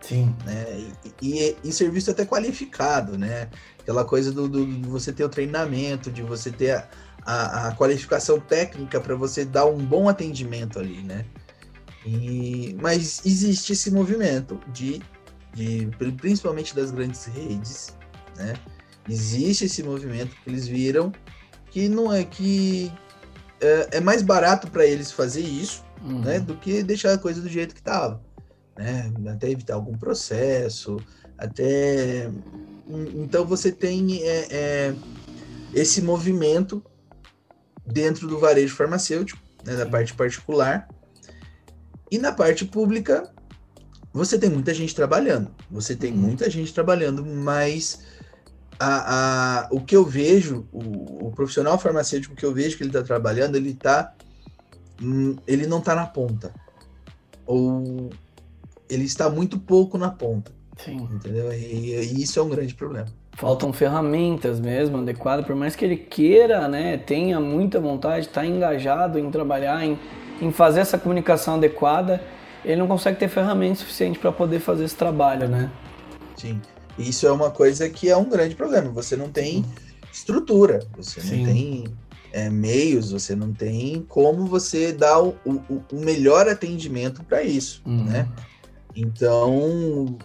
Sim. 0.00 0.34
Né? 0.44 0.90
E, 1.20 1.40
e, 1.40 1.56
e 1.64 1.72
serviço 1.72 2.10
até 2.10 2.24
qualificado, 2.24 3.18
né? 3.18 3.48
Aquela 3.80 4.04
coisa 4.04 4.30
do, 4.30 4.48
do, 4.48 4.64
de 4.64 4.88
você 4.88 5.12
ter 5.12 5.24
o 5.24 5.28
treinamento, 5.28 6.10
de 6.10 6.22
você 6.22 6.50
ter 6.50 6.72
a, 6.72 6.88
a, 7.24 7.68
a 7.68 7.74
qualificação 7.74 8.38
técnica 8.38 9.00
para 9.00 9.16
você 9.16 9.44
dar 9.44 9.66
um 9.66 9.78
bom 9.78 10.08
atendimento 10.08 10.78
ali, 10.78 11.02
né? 11.02 11.24
E, 12.06 12.76
mas 12.80 13.20
existe 13.26 13.72
esse 13.72 13.90
movimento 13.90 14.60
de, 14.72 15.02
de 15.52 15.88
principalmente 16.16 16.74
das 16.74 16.92
grandes 16.92 17.24
redes, 17.24 17.96
né? 18.36 18.54
Existe 19.08 19.64
esse 19.64 19.82
movimento 19.82 20.36
que 20.36 20.50
eles 20.50 20.68
viram 20.68 21.12
que 21.70 21.88
não 21.88 22.12
é 22.12 22.24
que 22.24 22.92
é, 23.60 23.96
é 23.98 24.00
mais 24.00 24.22
barato 24.22 24.70
para 24.70 24.86
eles 24.86 25.10
fazer 25.10 25.40
isso, 25.40 25.84
uhum. 26.02 26.20
né, 26.20 26.38
do 26.38 26.56
que 26.56 26.82
deixar 26.82 27.12
a 27.12 27.18
coisa 27.18 27.40
do 27.40 27.48
jeito 27.48 27.74
que 27.74 27.80
estava, 27.80 28.22
né? 28.76 29.12
Até 29.28 29.50
evitar 29.50 29.74
algum 29.74 29.96
processo, 29.98 30.96
até 31.36 32.30
então 33.14 33.44
você 33.44 33.72
tem 33.72 34.22
é, 34.22 34.46
é, 34.50 34.94
esse 35.74 36.00
movimento 36.00 36.84
dentro 37.84 38.28
do 38.28 38.38
varejo 38.38 38.76
farmacêutico, 38.76 39.42
né, 39.64 39.74
da 39.74 39.86
parte 39.86 40.14
particular, 40.14 40.88
e 42.10 42.18
na 42.18 42.32
parte 42.32 42.64
pública 42.64 43.30
você 44.12 44.38
tem 44.38 44.48
muita 44.48 44.72
gente 44.72 44.94
trabalhando, 44.94 45.50
você 45.70 45.94
tem 45.94 46.12
uhum. 46.12 46.18
muita 46.18 46.48
gente 46.48 46.72
trabalhando, 46.72 47.24
mas 47.24 48.00
a, 48.78 49.64
a, 49.64 49.68
o 49.70 49.80
que 49.80 49.96
eu 49.96 50.04
vejo, 50.04 50.66
o, 50.72 51.26
o, 51.26 51.32
profissional 51.32 51.78
farmacêutico 51.78 52.34
que 52.34 52.44
eu 52.44 52.52
vejo 52.52 52.76
que 52.76 52.82
ele 52.82 52.90
está 52.90 53.02
trabalhando, 53.02 53.56
ele 53.56 53.74
tá. 53.74 54.12
Hum, 55.02 55.36
ele 55.46 55.66
não 55.66 55.78
está 55.78 55.94
na 55.94 56.06
ponta. 56.06 56.52
Ou 57.44 58.10
ele 58.88 59.04
está 59.04 59.28
muito 59.28 59.58
pouco 59.58 59.98
na 59.98 60.10
ponta. 60.10 60.52
Sim. 60.76 61.08
Entendeu? 61.12 61.52
E, 61.52 61.94
e 61.94 62.22
isso 62.22 62.38
é 62.38 62.42
um 62.42 62.48
grande 62.48 62.74
problema. 62.74 63.06
Faltam 63.32 63.72
ferramentas 63.72 64.58
mesmo 64.60 64.98
adequadas, 64.98 65.44
por 65.46 65.54
mais 65.54 65.76
que 65.76 65.84
ele 65.84 65.96
queira, 65.96 66.68
né, 66.68 66.96
tenha 66.96 67.38
muita 67.38 67.78
vontade, 67.78 68.26
está 68.26 68.46
engajado 68.46 69.18
em 69.18 69.30
trabalhar, 69.30 69.84
em, 69.84 69.98
em 70.40 70.52
fazer 70.52 70.80
essa 70.80 70.98
comunicação 70.98 71.56
adequada, 71.56 72.22
ele 72.64 72.76
não 72.76 72.86
consegue 72.86 73.18
ter 73.18 73.28
ferramentas 73.28 73.78
suficientes 73.78 74.20
para 74.20 74.32
poder 74.32 74.60
fazer 74.60 74.84
esse 74.84 74.96
trabalho, 74.96 75.48
né? 75.48 75.70
Sim. 76.36 76.60
Isso 76.98 77.26
é 77.26 77.32
uma 77.32 77.50
coisa 77.50 77.88
que 77.88 78.08
é 78.08 78.16
um 78.16 78.28
grande 78.28 78.54
problema. 78.54 78.90
Você 78.90 79.16
não 79.16 79.28
tem 79.28 79.64
estrutura, 80.12 80.80
você 80.96 81.20
Sim. 81.20 81.38
não 81.38 81.44
tem 81.44 81.84
é, 82.32 82.50
meios, 82.50 83.12
você 83.12 83.36
não 83.36 83.52
tem 83.52 84.04
como 84.08 84.46
você 84.46 84.92
dar 84.92 85.22
o, 85.22 85.36
o, 85.44 85.82
o 85.92 86.00
melhor 86.00 86.48
atendimento 86.48 87.22
para 87.22 87.42
isso, 87.42 87.82
uhum. 87.86 88.04
né? 88.04 88.28
Então, 88.94 90.16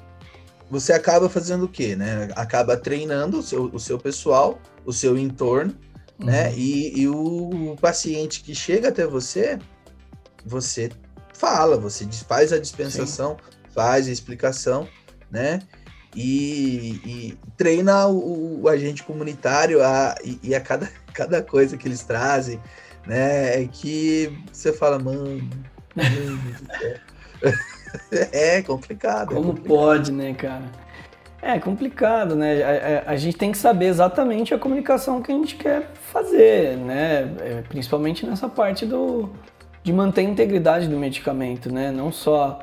você 0.69 0.93
acaba 0.93 1.27
fazendo 1.29 1.65
o 1.65 1.69
quê, 1.69 1.95
né? 1.95 2.29
Acaba 2.35 2.77
treinando 2.77 3.39
o 3.39 3.43
seu, 3.43 3.65
o 3.65 3.79
seu 3.79 3.99
pessoal, 3.99 4.59
o 4.85 4.93
seu 4.93 5.17
entorno, 5.17 5.75
uhum. 6.19 6.27
né? 6.27 6.53
E, 6.55 7.01
e 7.01 7.07
o 7.07 7.75
paciente 7.81 8.41
que 8.41 8.55
chega 8.55 8.87
até 8.87 9.05
você, 9.05 9.59
você 10.45 10.89
fala, 11.33 11.77
você 11.77 12.07
faz 12.27 12.53
a 12.53 12.59
dispensação, 12.59 13.37
Sim. 13.37 13.73
faz 13.73 14.07
a 14.07 14.11
explicação, 14.11 14.87
né? 15.29 15.61
e, 16.15 17.01
e 17.05 17.37
treina 17.57 18.07
o, 18.07 18.61
o, 18.61 18.69
agente 18.69 19.03
comunitário 19.03 19.83
a, 19.83 20.15
e, 20.23 20.39
e, 20.43 20.55
a 20.55 20.61
cada, 20.61 20.89
cada 21.13 21.41
coisa 21.41 21.77
que 21.77 21.87
eles 21.87 22.03
trazem, 22.03 22.59
né? 23.05 23.61
É 23.61 23.67
que 23.67 24.37
você 24.51 24.73
fala, 24.73 24.99
mano. 24.99 25.47
é 28.31 28.61
complicado. 28.61 29.31
É 29.31 29.35
Como 29.35 29.47
é 29.47 29.55
complicado. 29.55 29.67
pode, 29.67 30.11
né, 30.11 30.33
cara? 30.33 30.65
É 31.41 31.59
complicado, 31.59 32.35
né? 32.35 32.61
A, 32.61 33.09
a, 33.09 33.13
a, 33.13 33.15
gente 33.15 33.35
tem 33.35 33.51
que 33.51 33.57
saber 33.57 33.87
exatamente 33.87 34.53
a 34.53 34.59
comunicação 34.59 35.23
que 35.23 35.31
a 35.31 35.35
gente 35.35 35.55
quer 35.55 35.89
fazer, 36.11 36.77
né? 36.77 37.33
É, 37.39 37.63
principalmente 37.67 38.27
nessa 38.27 38.47
parte 38.47 38.85
do, 38.85 39.27
de 39.83 39.91
manter 39.91 40.21
a 40.21 40.23
integridade 40.23 40.87
do 40.87 40.97
medicamento, 40.97 41.71
né? 41.71 41.91
Não 41.91 42.11
só 42.11 42.59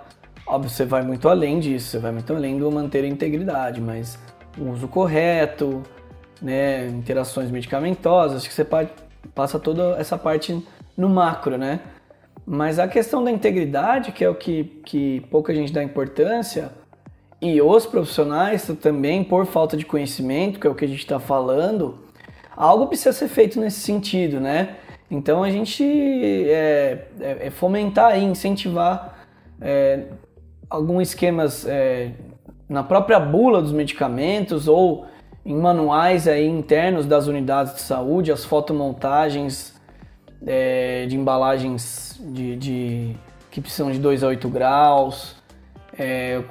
Óbvio, 0.48 0.70
você 0.70 0.86
vai 0.86 1.02
muito 1.02 1.28
além 1.28 1.60
disso, 1.60 1.88
você 1.88 1.98
vai 1.98 2.10
muito 2.10 2.32
além 2.32 2.58
do 2.58 2.72
manter 2.72 3.04
a 3.04 3.06
integridade, 3.06 3.82
mas 3.82 4.18
o 4.56 4.70
uso 4.70 4.88
correto, 4.88 5.82
né, 6.40 6.86
interações 6.86 7.50
medicamentosas, 7.50 8.46
que 8.46 8.54
você 8.54 8.66
passa 9.34 9.58
toda 9.58 10.00
essa 10.00 10.16
parte 10.16 10.58
no 10.96 11.06
macro, 11.06 11.58
né? 11.58 11.80
Mas 12.46 12.78
a 12.78 12.88
questão 12.88 13.22
da 13.22 13.30
integridade, 13.30 14.10
que 14.10 14.24
é 14.24 14.30
o 14.30 14.34
que, 14.34 14.80
que 14.86 15.20
pouca 15.30 15.54
gente 15.54 15.70
dá 15.70 15.82
importância, 15.82 16.70
e 17.42 17.60
os 17.60 17.84
profissionais 17.84 18.66
também, 18.80 19.22
por 19.22 19.44
falta 19.44 19.76
de 19.76 19.84
conhecimento, 19.84 20.58
que 20.58 20.66
é 20.66 20.70
o 20.70 20.74
que 20.74 20.86
a 20.86 20.88
gente 20.88 21.00
está 21.00 21.20
falando, 21.20 21.98
algo 22.56 22.86
precisa 22.86 23.12
ser 23.12 23.28
feito 23.28 23.60
nesse 23.60 23.80
sentido, 23.80 24.40
né? 24.40 24.76
Então 25.10 25.42
a 25.42 25.50
gente 25.50 25.82
é, 25.84 27.06
é, 27.20 27.46
é 27.46 27.50
fomentar 27.50 28.18
e 28.18 28.24
incentivar 28.24 29.26
é, 29.60 30.04
alguns 30.68 31.08
esquemas 31.08 31.66
é, 31.66 32.12
na 32.68 32.82
própria 32.82 33.18
bula 33.18 33.62
dos 33.62 33.72
medicamentos 33.72 34.68
ou 34.68 35.06
em 35.44 35.56
manuais 35.56 36.28
aí 36.28 36.46
internos 36.46 37.06
das 37.06 37.26
unidades 37.26 37.74
de 37.74 37.80
saúde, 37.80 38.30
as 38.30 38.44
fotomontagens 38.44 39.74
é, 40.46 41.06
de 41.06 41.16
embalagens 41.16 42.20
de, 42.20 42.56
de, 42.56 43.16
que 43.50 43.60
precisam 43.60 43.90
de 43.90 43.98
2 43.98 44.22
a 44.22 44.28
8 44.28 44.48
graus, 44.48 45.36
é, 45.98 46.42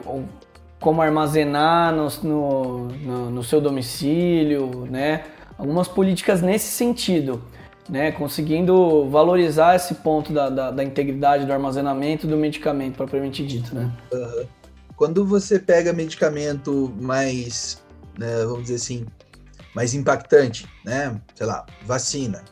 como 0.79 1.01
armazenar 1.01 1.93
no, 1.93 2.07
no, 2.23 3.29
no, 3.31 3.43
seu 3.43 3.61
domicílio, 3.61 4.87
né? 4.89 5.23
Algumas 5.57 5.87
políticas 5.87 6.41
nesse 6.41 6.67
sentido, 6.67 7.41
né? 7.89 8.11
Conseguindo 8.11 9.09
valorizar 9.09 9.75
esse 9.75 9.95
ponto 9.95 10.33
da, 10.33 10.49
da, 10.49 10.71
da 10.71 10.83
integridade 10.83 11.45
do 11.45 11.53
armazenamento 11.53 12.27
do 12.27 12.37
medicamento 12.37 12.95
propriamente 12.95 13.45
dito, 13.45 13.73
né? 13.73 13.91
Uhum. 14.11 14.45
quando 14.95 15.25
você 15.25 15.59
pega 15.59 15.93
medicamento 15.93 16.93
mais, 16.99 17.81
né, 18.17 18.43
vamos 18.45 18.63
dizer 18.63 18.75
assim, 18.75 19.05
mais 19.77 19.93
impactante, 19.93 20.67
né? 20.83 21.21
Sei 21.35 21.45
lá, 21.45 21.63
vacina. 21.85 22.43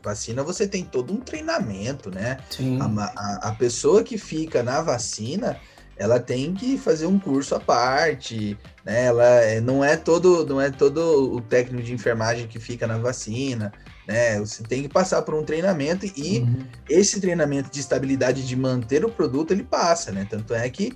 vacina 0.00 0.44
você 0.44 0.66
tem 0.66 0.84
todo 0.84 1.12
um 1.12 1.16
treinamento, 1.16 2.08
né? 2.08 2.38
A, 2.80 2.84
a, 2.86 3.48
a, 3.48 3.52
pessoa 3.56 4.04
que 4.04 4.16
fica 4.16 4.62
na 4.62 4.80
vacina, 4.80 5.58
ela 5.96 6.20
tem 6.20 6.54
que 6.54 6.78
fazer 6.78 7.06
um 7.06 7.18
curso 7.18 7.56
à 7.56 7.58
parte, 7.58 8.56
né? 8.84 9.06
Ela 9.06 9.24
é, 9.24 9.60
não 9.60 9.84
é 9.84 9.96
todo, 9.96 10.46
não 10.46 10.60
é 10.60 10.70
todo 10.70 11.34
o 11.34 11.40
técnico 11.40 11.82
de 11.82 11.92
enfermagem 11.92 12.46
que 12.46 12.60
fica 12.60 12.86
na 12.86 12.96
vacina, 12.96 13.72
né? 14.10 14.40
Você 14.40 14.64
tem 14.64 14.82
que 14.82 14.88
passar 14.88 15.22
por 15.22 15.34
um 15.34 15.44
treinamento 15.44 16.04
e 16.04 16.40
uhum. 16.40 16.66
esse 16.88 17.20
treinamento 17.20 17.70
de 17.70 17.78
estabilidade 17.78 18.44
de 18.44 18.56
manter 18.56 19.04
o 19.04 19.08
produto 19.08 19.52
ele 19.52 19.62
passa, 19.62 20.10
né? 20.10 20.26
Tanto 20.28 20.52
é 20.52 20.68
que 20.68 20.92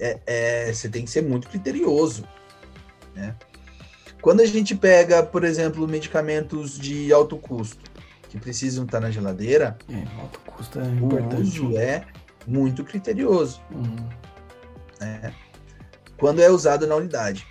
é, 0.00 0.18
é, 0.26 0.72
você 0.72 0.88
tem 0.88 1.04
que 1.04 1.10
ser 1.10 1.22
muito 1.22 1.50
criterioso, 1.50 2.26
né? 3.14 3.36
Quando 4.22 4.40
a 4.40 4.46
gente 4.46 4.74
pega, 4.74 5.22
por 5.22 5.44
exemplo, 5.44 5.86
medicamentos 5.86 6.78
de 6.78 7.12
alto 7.12 7.36
custo 7.36 7.90
que 8.30 8.38
precisam 8.38 8.86
estar 8.86 9.00
na 9.00 9.10
geladeira, 9.10 9.76
é, 9.90 10.20
alto 10.20 10.40
custo 10.40 10.80
é 10.80 10.86
importante. 10.86 11.60
o 11.60 11.66
uso 11.66 11.76
é 11.76 12.06
muito 12.46 12.82
criterioso. 12.84 13.60
Uhum. 13.70 14.08
Né? 14.98 15.34
Quando 16.16 16.40
é 16.40 16.50
usado 16.50 16.86
na 16.86 16.96
unidade. 16.96 17.46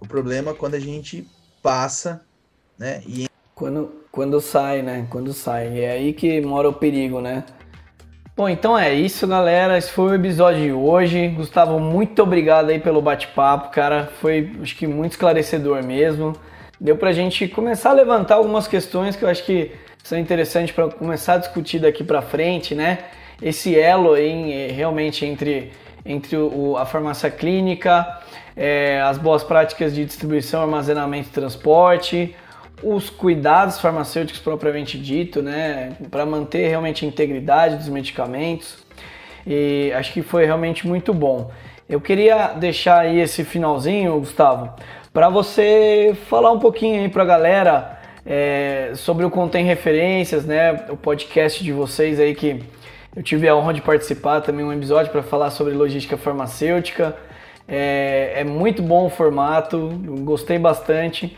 O 0.00 0.06
problema 0.06 0.50
é 0.50 0.54
quando 0.54 0.74
a 0.74 0.80
gente 0.80 1.28
passa, 1.62 2.24
né? 2.76 3.02
E... 3.06 3.27
Quando, 3.58 3.90
quando 4.12 4.40
sai, 4.40 4.82
né? 4.82 5.08
Quando 5.10 5.32
sai. 5.32 5.80
É 5.80 5.90
aí 5.90 6.12
que 6.12 6.40
mora 6.40 6.68
o 6.68 6.72
perigo, 6.72 7.20
né? 7.20 7.42
Bom, 8.36 8.48
então 8.48 8.78
é 8.78 8.94
isso, 8.94 9.26
galera. 9.26 9.76
Esse 9.76 9.90
foi 9.90 10.12
o 10.12 10.14
episódio 10.14 10.62
de 10.62 10.72
hoje. 10.72 11.26
Gustavo, 11.26 11.80
muito 11.80 12.22
obrigado 12.22 12.70
aí 12.70 12.78
pelo 12.78 13.02
bate-papo, 13.02 13.70
cara. 13.72 14.08
Foi, 14.20 14.52
acho 14.62 14.76
que, 14.76 14.86
muito 14.86 15.12
esclarecedor 15.12 15.84
mesmo. 15.84 16.34
Deu 16.80 16.96
pra 16.96 17.10
gente 17.10 17.48
começar 17.48 17.90
a 17.90 17.94
levantar 17.94 18.36
algumas 18.36 18.68
questões 18.68 19.16
que 19.16 19.24
eu 19.24 19.28
acho 19.28 19.44
que 19.44 19.72
são 20.04 20.16
interessantes 20.16 20.72
para 20.72 20.88
começar 20.88 21.34
a 21.34 21.38
discutir 21.38 21.80
daqui 21.80 22.04
para 22.04 22.22
frente, 22.22 22.76
né? 22.76 22.98
Esse 23.42 23.76
elo 23.76 24.12
aí, 24.12 24.70
realmente 24.70 25.26
entre, 25.26 25.72
entre 26.06 26.36
o, 26.36 26.76
a 26.76 26.86
farmácia 26.86 27.28
clínica, 27.28 28.06
é, 28.56 29.00
as 29.00 29.18
boas 29.18 29.42
práticas 29.42 29.92
de 29.92 30.04
distribuição, 30.04 30.62
armazenamento 30.62 31.28
e 31.28 31.32
transporte, 31.32 32.36
os 32.82 33.10
cuidados 33.10 33.80
farmacêuticos 33.80 34.40
propriamente 34.40 34.98
dito, 34.98 35.42
né, 35.42 35.96
para 36.10 36.24
manter 36.24 36.68
realmente 36.68 37.04
a 37.04 37.08
integridade 37.08 37.76
dos 37.76 37.88
medicamentos. 37.88 38.78
E 39.46 39.92
acho 39.94 40.12
que 40.12 40.22
foi 40.22 40.44
realmente 40.44 40.86
muito 40.86 41.12
bom. 41.14 41.50
Eu 41.88 42.00
queria 42.00 42.48
deixar 42.48 43.00
aí 43.00 43.18
esse 43.18 43.44
finalzinho, 43.44 44.18
Gustavo, 44.18 44.70
para 45.12 45.28
você 45.28 46.16
falar 46.28 46.52
um 46.52 46.58
pouquinho 46.58 47.00
aí 47.00 47.08
para 47.08 47.22
a 47.22 47.26
galera 47.26 47.98
é, 48.26 48.92
sobre 48.94 49.24
o 49.24 49.30
Contém 49.30 49.64
Referências, 49.64 50.44
né, 50.44 50.84
o 50.90 50.96
podcast 50.96 51.64
de 51.64 51.72
vocês 51.72 52.20
aí 52.20 52.34
que 52.34 52.62
eu 53.16 53.22
tive 53.22 53.48
a 53.48 53.56
honra 53.56 53.72
de 53.72 53.80
participar 53.80 54.42
também 54.42 54.64
um 54.64 54.72
episódio 54.72 55.10
para 55.10 55.22
falar 55.22 55.50
sobre 55.50 55.72
logística 55.72 56.16
farmacêutica. 56.16 57.16
É, 57.66 58.34
é 58.36 58.44
muito 58.44 58.82
bom 58.82 59.06
o 59.06 59.10
formato, 59.10 59.90
gostei 60.20 60.58
bastante. 60.58 61.36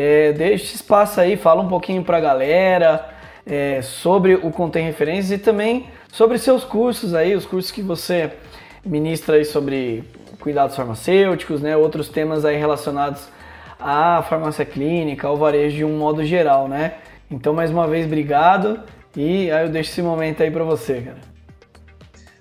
É, 0.00 0.32
deixa 0.32 0.76
espaço 0.76 1.20
aí, 1.20 1.36
fala 1.36 1.60
um 1.60 1.66
pouquinho 1.68 2.04
para 2.04 2.18
a 2.18 2.20
galera 2.20 3.08
é, 3.44 3.82
sobre 3.82 4.36
o 4.36 4.52
Contém 4.52 4.84
Referências 4.84 5.32
e 5.32 5.42
também 5.42 5.88
sobre 6.12 6.38
seus 6.38 6.62
cursos 6.62 7.14
aí, 7.14 7.34
os 7.34 7.44
cursos 7.44 7.72
que 7.72 7.82
você 7.82 8.30
ministra 8.86 9.34
aí 9.34 9.44
sobre 9.44 10.04
cuidados 10.38 10.76
farmacêuticos, 10.76 11.60
né, 11.60 11.76
outros 11.76 12.08
temas 12.08 12.44
aí 12.44 12.56
relacionados 12.56 13.28
à 13.76 14.22
farmácia 14.22 14.64
clínica, 14.64 15.26
ao 15.26 15.36
varejo 15.36 15.78
de 15.78 15.84
um 15.84 15.98
modo 15.98 16.24
geral, 16.24 16.68
né? 16.68 16.98
Então, 17.28 17.52
mais 17.52 17.72
uma 17.72 17.88
vez, 17.88 18.06
obrigado 18.06 18.80
e 19.16 19.50
aí 19.50 19.66
eu 19.66 19.68
deixo 19.68 19.90
esse 19.90 20.00
momento 20.00 20.44
aí 20.44 20.50
para 20.52 20.62
você, 20.62 21.00
cara. 21.00 21.18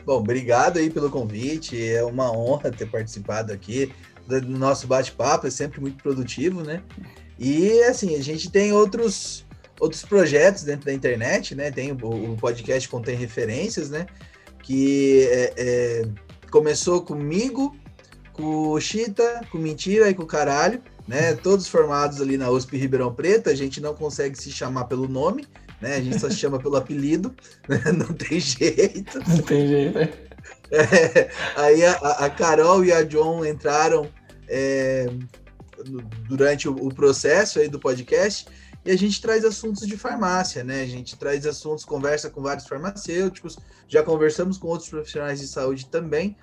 Bom, 0.06 0.18
obrigado 0.18 0.78
aí 0.78 0.92
pelo 0.92 1.10
convite, 1.10 1.92
é 1.92 2.04
uma 2.04 2.32
honra 2.32 2.70
ter 2.70 2.86
participado 2.86 3.52
aqui 3.52 3.92
do 4.28 4.42
nosso 4.42 4.86
bate-papo, 4.86 5.48
é 5.48 5.50
sempre 5.50 5.82
muito 5.82 6.04
produtivo, 6.04 6.62
né? 6.62 6.84
E 7.40 7.82
assim, 7.84 8.16
a 8.16 8.22
gente 8.22 8.50
tem 8.50 8.72
outros 8.72 9.46
outros 9.80 10.04
projetos 10.04 10.64
dentro 10.64 10.86
da 10.86 10.94
internet, 10.94 11.56
né? 11.56 11.72
Tem 11.72 11.92
o, 11.92 12.34
o 12.34 12.38
podcast 12.38 12.88
contém 12.90 13.16
referências, 13.16 13.90
né? 13.90 14.08
Que 14.64 15.28
é, 15.32 15.54
é, 15.58 16.02
começou 16.50 17.02
comigo, 17.02 17.76
com 18.34 18.70
o 18.70 18.80
Chita, 18.80 19.42
com 19.52 19.58
Mentira 19.58 20.10
e 20.10 20.14
com 20.14 20.24
o 20.24 20.28
Caralho, 20.28 20.82
né? 21.08 21.34
Todos 21.36 21.68
formados 21.68 22.22
ali 22.22 22.38
na 22.38 22.50
USP 22.50 22.78
Ribeirão 22.78 23.14
Preto. 23.14 23.50
A 23.50 23.56
gente 23.56 23.80
não 23.80 23.94
consegue 23.94 24.38
se 24.38 24.52
chamar 24.52 24.86
pelo 24.86 25.08
nome, 25.08 25.46
né? 25.80 25.96
A 25.96 26.02
gente 26.02 26.20
só 26.20 26.30
se 26.30 26.38
chama 26.38 26.60
pelo 26.60 26.76
apelido, 26.76 27.36
né? 27.70 27.82
Não 27.92 28.14
tem 28.14 28.40
jeito. 28.40 29.20
Não 29.28 29.38
tem 29.40 29.68
jeito, 29.68 30.00
né? 30.00 30.12
É, 30.72 31.30
aí 31.56 31.86
a, 31.86 31.94
a, 31.94 32.30
Carol 32.30 32.84
e 32.84 32.92
a 32.92 33.02
John 33.04 33.46
entraram 33.46 34.10
é, 34.50 35.08
durante 36.28 36.68
o, 36.68 36.90
processo 36.90 37.60
aí 37.60 37.68
do 37.68 37.80
podcast 37.80 38.48
e 38.86 38.92
a 38.92 38.98
gente 38.98 39.22
traz 39.22 39.44
assuntos 39.44 39.86
de 39.86 39.98
farmácia, 39.98 40.64
né? 40.64 40.82
A 40.82 40.88
gente 40.88 41.18
traz 41.18 41.46
assuntos, 41.46 41.84
conversa 41.84 42.30
com 42.30 42.42
vários 42.42 42.68
farmacêuticos, 42.68 43.58
já 43.88 44.02
conversamos 44.02 44.58
com 44.58 44.68
outros 44.68 44.90
profissionais 44.90 45.40
de 45.40 45.48
saúde 45.48 45.88
também, 45.88 46.38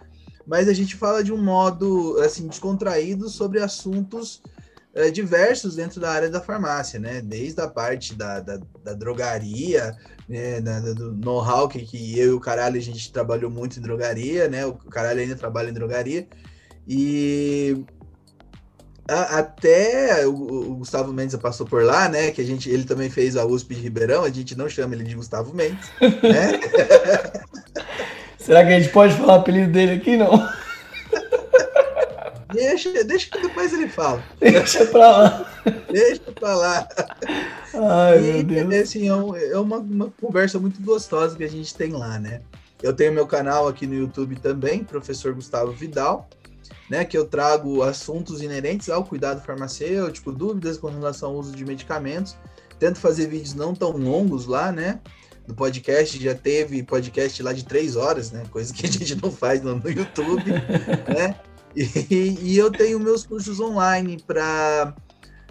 mas 0.46 0.68
a 0.68 0.72
gente 0.72 0.94
fala 0.94 1.24
de 1.24 1.32
um 1.32 1.42
modo 1.42 2.18
assim 2.20 2.46
descontraído 2.46 3.28
sobre 3.28 3.60
assuntos 3.60 4.42
é, 4.94 5.10
diversos 5.10 5.74
dentro 5.74 6.00
da 6.00 6.10
área 6.10 6.30
da 6.30 6.40
farmácia, 6.40 7.00
né? 7.00 7.20
Desde 7.20 7.60
a 7.60 7.68
parte 7.68 8.14
da, 8.14 8.40
da, 8.40 8.60
da 8.84 8.92
drogaria, 8.92 9.96
né? 10.28 10.60
Da, 10.60 10.80
do 10.80 11.12
know-how 11.12 11.68
que, 11.68 11.84
que 11.84 12.18
eu 12.18 12.28
e 12.28 12.32
o 12.32 12.40
caralho 12.40 12.76
a 12.76 12.82
gente 12.82 13.12
trabalhou 13.12 13.50
muito 13.50 13.78
em 13.78 13.82
drogaria, 13.82 14.48
né? 14.48 14.64
O 14.64 14.74
caralho 14.74 15.20
ainda 15.20 15.34
trabalha 15.34 15.70
em 15.70 15.74
drogaria. 15.74 16.28
E 16.86 17.84
a, 19.08 19.38
até 19.38 20.26
o, 20.26 20.32
o, 20.32 20.76
Gustavo 20.76 21.12
Mendes 21.12 21.36
passou 21.36 21.66
por 21.66 21.84
lá, 21.84 22.08
né? 22.08 22.30
Que 22.30 22.40
a 22.40 22.44
gente, 22.44 22.70
ele 22.70 22.84
também 22.84 23.10
fez 23.10 23.36
a 23.36 23.44
USP 23.44 23.74
de 23.74 23.82
Ribeirão, 23.82 24.24
a 24.24 24.30
gente 24.30 24.56
não 24.56 24.68
chama 24.68 24.94
ele 24.94 25.04
de 25.04 25.14
Gustavo 25.14 25.54
Mendes, 25.54 25.90
né? 26.00 26.60
Será 28.38 28.64
que 28.64 28.72
a 28.72 28.80
gente 28.80 28.92
pode 28.92 29.14
falar 29.14 29.34
o 29.34 29.40
apelido 29.40 29.72
dele 29.72 29.92
aqui, 29.92 30.16
não? 30.16 30.48
Deixa, 32.52 33.04
deixa 33.04 33.30
que 33.30 33.42
depois 33.42 33.72
ele 33.72 33.88
fala. 33.88 34.22
Deixa 34.38 34.86
pra 34.86 35.10
lá. 35.10 35.46
Deixa 35.90 36.32
pra 36.32 36.54
lá. 36.54 36.88
Ai, 37.74 38.40
e, 38.40 38.44
meu 38.44 38.68
Deus. 38.68 38.82
Assim, 38.82 39.08
é, 39.08 39.14
um, 39.14 39.36
é 39.36 39.58
uma, 39.58 39.78
uma 39.78 40.12
conversa 40.20 40.58
muito 40.58 40.80
gostosa 40.80 41.36
que 41.36 41.42
a 41.42 41.48
gente 41.48 41.74
tem 41.74 41.90
lá, 41.90 42.18
né? 42.18 42.42
Eu 42.82 42.92
tenho 42.92 43.12
meu 43.12 43.26
canal 43.26 43.66
aqui 43.66 43.86
no 43.86 43.94
YouTube 43.94 44.36
também, 44.36 44.84
professor 44.84 45.34
Gustavo 45.34 45.72
Vidal 45.72 46.28
né, 46.88 47.04
que 47.04 47.16
eu 47.16 47.24
trago 47.24 47.82
assuntos 47.82 48.42
inerentes 48.42 48.88
ao 48.88 49.04
cuidado 49.04 49.44
farmacêutico, 49.44 50.32
dúvidas 50.32 50.76
com 50.76 50.88
relação 50.88 51.30
ao 51.30 51.36
uso 51.36 51.52
de 51.52 51.64
medicamentos. 51.64 52.36
Tento 52.78 52.98
fazer 52.98 53.28
vídeos 53.28 53.54
não 53.54 53.74
tão 53.74 53.92
longos 53.92 54.46
lá, 54.46 54.70
né? 54.70 55.00
Do 55.46 55.54
podcast, 55.54 56.22
já 56.22 56.34
teve 56.34 56.82
podcast 56.82 57.42
lá 57.42 57.52
de 57.52 57.64
três 57.64 57.96
horas, 57.96 58.30
né? 58.30 58.44
Coisa 58.50 58.72
que 58.72 58.86
a 58.86 58.90
gente 58.90 59.14
não 59.22 59.30
faz 59.30 59.62
no, 59.62 59.76
no 59.76 59.90
YouTube, 59.90 60.50
né? 61.08 61.38
E, 61.76 62.38
e, 62.40 62.56
eu 62.56 62.70
tenho 62.70 63.00
meus 63.00 63.26
cursos 63.26 63.58
online 63.58 64.22
para 64.24 64.94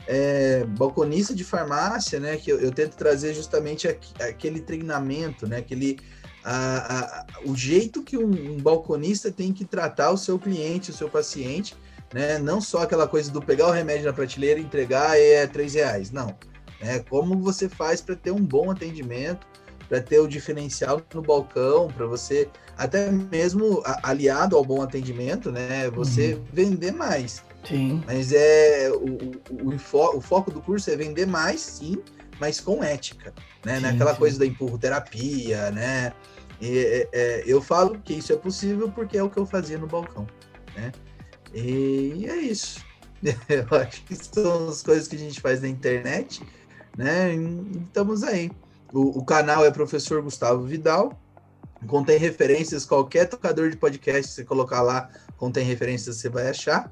é, 0.07 0.63
balconista 0.65 1.35
de 1.35 1.43
farmácia, 1.43 2.19
né? 2.19 2.37
Que 2.37 2.51
eu, 2.51 2.59
eu 2.59 2.71
tento 2.71 2.95
trazer 2.95 3.33
justamente 3.33 3.87
aquele 4.19 4.61
treinamento, 4.61 5.47
né? 5.47 5.57
Aquele 5.57 5.99
a, 6.43 6.99
a, 6.99 7.25
o 7.45 7.55
jeito 7.55 8.03
que 8.03 8.17
um, 8.17 8.53
um, 8.53 8.57
balconista 8.57 9.31
tem 9.31 9.53
que 9.53 9.65
tratar 9.65 10.11
o 10.11 10.17
seu 10.17 10.37
cliente, 10.37 10.91
o 10.91 10.93
seu 10.93 11.09
paciente, 11.09 11.75
né? 12.13 12.37
Não 12.37 12.59
só 12.59 12.83
aquela 12.83 13.07
coisa 13.07 13.31
do 13.31 13.41
pegar 13.41 13.67
o 13.67 13.71
remédio 13.71 14.05
na 14.05 14.13
prateleira 14.13 14.59
e 14.59 14.63
entregar 14.63 15.17
e 15.17 15.23
é 15.23 15.47
três 15.47 15.73
reais, 15.73 16.11
não. 16.11 16.35
É 16.81 16.99
como 16.99 17.39
você 17.39 17.69
faz 17.69 18.01
para 18.01 18.15
ter 18.15 18.31
um 18.31 18.43
bom 18.43 18.69
atendimento, 18.69 19.47
para 19.87 20.01
ter 20.01 20.19
o 20.19 20.27
diferencial 20.27 21.01
no 21.13 21.21
balcão, 21.21 21.87
para 21.87 22.05
você 22.05 22.49
até 22.77 23.11
mesmo 23.11 23.81
aliado 24.01 24.57
ao 24.57 24.65
bom 24.65 24.81
atendimento, 24.81 25.51
né? 25.51 25.89
Você 25.91 26.33
uhum. 26.33 26.43
vender 26.51 26.91
mais. 26.91 27.43
Sim. 27.67 28.03
Mas 28.05 28.33
é 28.33 28.91
o, 28.91 29.05
o, 29.05 29.69
o, 29.71 30.17
o 30.17 30.21
foco 30.21 30.51
do 30.51 30.61
curso 30.61 30.89
é 30.91 30.95
vender 30.95 31.25
mais, 31.25 31.61
sim, 31.61 31.97
mas 32.39 32.59
com 32.59 32.83
ética, 32.83 33.33
né? 33.63 33.75
Sim, 33.75 33.81
Naquela 33.81 34.13
sim. 34.13 34.19
coisa 34.19 34.39
da 34.39 34.45
empurro 34.45 34.77
terapia, 34.77 35.71
né? 35.71 36.11
E, 36.63 36.79
é, 36.79 37.09
é, 37.11 37.43
eu 37.45 37.61
falo 37.61 37.99
que 37.99 38.13
isso 38.13 38.31
é 38.31 38.37
possível 38.37 38.89
porque 38.89 39.17
é 39.17 39.23
o 39.23 39.29
que 39.29 39.37
eu 39.37 39.45
fazia 39.45 39.77
no 39.77 39.85
balcão, 39.85 40.25
né? 40.73 40.93
E 41.53 42.25
é 42.25 42.37
isso. 42.37 42.81
Eu 43.49 43.67
acho 43.77 44.01
que 44.05 44.15
são 44.15 44.69
as 44.69 44.81
coisas 44.81 45.09
que 45.09 45.17
a 45.17 45.19
gente 45.19 45.41
faz 45.41 45.61
na 45.61 45.67
internet, 45.67 46.41
né? 46.97 47.35
E 47.35 47.81
estamos 47.81 48.23
aí. 48.23 48.49
O, 48.93 49.19
o, 49.19 49.25
canal 49.25 49.65
é 49.65 49.71
Professor 49.71 50.21
Gustavo 50.21 50.63
Vidal, 50.63 51.21
contém 51.85 52.17
referências, 52.17 52.85
qualquer 52.85 53.27
tocador 53.27 53.69
de 53.69 53.75
podcast 53.75 54.31
você 54.31 54.45
colocar 54.45 54.81
lá, 54.81 55.09
contém 55.35 55.65
referências, 55.65 56.15
você 56.15 56.29
vai 56.29 56.49
achar. 56.49 56.89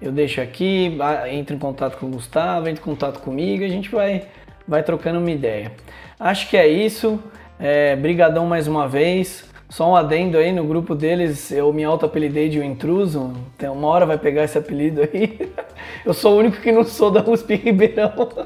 eu 0.00 0.10
deixo 0.10 0.40
aqui, 0.40 0.98
entre 1.30 1.54
em 1.54 1.58
contato 1.58 1.98
com 1.98 2.06
o 2.06 2.10
Gustavo, 2.10 2.68
entre 2.68 2.82
em 2.82 2.84
contato 2.84 3.20
comigo 3.20 3.64
a 3.64 3.68
gente 3.68 3.88
vai, 3.90 4.26
vai 4.66 4.82
trocando 4.82 5.18
uma 5.18 5.30
ideia. 5.30 5.72
Acho 6.18 6.48
que 6.48 6.56
é 6.56 6.66
isso. 6.66 7.22
É, 7.58 7.94
brigadão 7.96 8.46
mais 8.46 8.66
uma 8.66 8.88
vez. 8.88 9.48
Só 9.74 9.90
um 9.90 9.96
adendo 9.96 10.38
aí 10.38 10.52
no 10.52 10.62
grupo 10.62 10.94
deles, 10.94 11.50
eu 11.50 11.72
me 11.72 11.82
auto-apelidei 11.82 12.48
de 12.48 12.60
o 12.60 12.62
intruso. 12.62 13.32
Tem 13.58 13.68
uma 13.68 13.88
hora 13.88 14.06
vai 14.06 14.16
pegar 14.16 14.44
esse 14.44 14.56
apelido 14.56 15.00
aí. 15.02 15.50
Eu 16.06 16.14
sou 16.14 16.36
o 16.36 16.38
único 16.38 16.60
que 16.60 16.70
não 16.70 16.84
sou 16.84 17.10
da 17.10 17.28
USP 17.28 17.56
Ribeirão. 17.56 18.12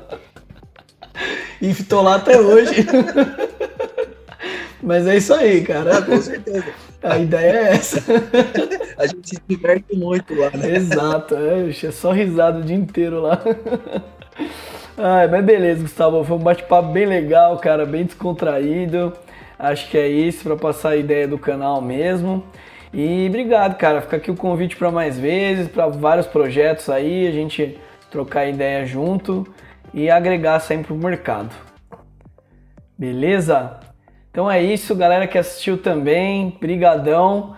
E 1.60 1.74
tô 1.74 2.00
lá 2.00 2.14
até 2.14 2.40
hoje. 2.40 2.86
Mas 4.80 5.06
é 5.06 5.16
isso 5.16 5.34
aí, 5.34 5.62
cara. 5.62 5.98
Ah, 5.98 6.02
com 6.02 6.16
certeza. 6.18 6.64
A 7.02 7.18
ideia 7.18 7.50
é 7.50 7.72
essa. 7.72 8.00
A 8.96 9.06
gente 9.06 9.28
se 9.28 9.42
diverte 9.46 9.96
muito 9.96 10.34
lá, 10.34 10.50
né? 10.50 10.76
Exato, 10.76 11.34
é, 11.34 11.68
é 11.68 11.90
só 11.90 12.12
risada 12.12 12.60
o 12.60 12.62
dia 12.62 12.76
inteiro 12.76 13.20
lá. 13.20 13.42
Ai, 14.96 15.26
mas 15.26 15.44
beleza, 15.44 15.82
Gustavo. 15.82 16.24
Foi 16.24 16.36
um 16.36 16.40
bate-papo 16.40 16.92
bem 16.92 17.06
legal, 17.06 17.58
cara, 17.58 17.84
bem 17.84 18.04
descontraído. 18.04 19.12
Acho 19.59 19.90
que 19.90 19.98
é 19.98 20.06
isso 20.06 20.44
para 20.44 20.56
passar 20.56 20.90
a 20.90 20.96
ideia 20.96 21.26
do 21.26 21.38
canal 21.38 21.82
mesmo. 21.82 22.44
E 22.92 23.26
obrigado, 23.28 23.76
cara. 23.76 24.00
Fica 24.00 24.16
aqui 24.16 24.30
o 24.30 24.36
convite 24.36 24.76
para 24.76 24.90
mais 24.90 25.18
vezes, 25.18 25.68
para 25.68 25.88
vários 25.88 26.26
projetos 26.26 26.88
aí, 26.88 27.26
a 27.26 27.32
gente 27.32 27.78
trocar 28.11 28.46
ideia 28.46 28.86
junto 28.86 29.46
e 29.92 30.09
agregar 30.09 30.61
sempre 30.61 30.92
o 30.92 30.96
mercado. 30.96 31.54
Beleza? 32.96 33.80
Então 34.30 34.50
é 34.50 34.62
isso, 34.62 34.94
galera 34.94 35.26
que 35.26 35.36
assistiu 35.36 35.78
também, 35.78 36.56
brigadão. 36.61 37.56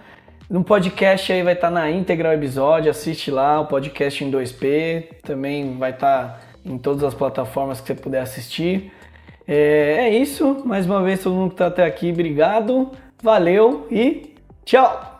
No 0.48 0.64
podcast 0.64 1.32
aí 1.32 1.42
vai 1.42 1.53
estar 1.53 1.68
tá 1.68 1.74
na 1.74 1.90
íntegra 1.90 2.30
o 2.30 2.32
episódio, 2.32 2.90
assiste 2.90 3.30
lá 3.30 3.61
o 3.61 3.66
podcast 3.66 4.24
em 4.24 4.30
2P, 4.30 5.20
também 5.22 5.76
vai 5.78 5.90
estar 5.90 6.28
tá 6.28 6.40
em 6.64 6.76
todas 6.76 7.05
as 7.05 7.14
plataformas 7.14 7.80
que 7.80 7.86
você 7.86 7.94
puder 7.94 8.20
assistir. 8.20 8.92
É, 9.53 10.07
é 10.07 10.16
isso, 10.16 10.62
mais 10.64 10.86
uma 10.86 11.03
vez 11.03 11.24
todo 11.24 11.34
mundo 11.34 11.48
que 11.48 11.55
está 11.55 11.66
até 11.66 11.84
aqui, 11.84 12.12
obrigado, 12.12 12.88
valeu 13.20 13.84
e 13.90 14.32
tchau! 14.64 15.19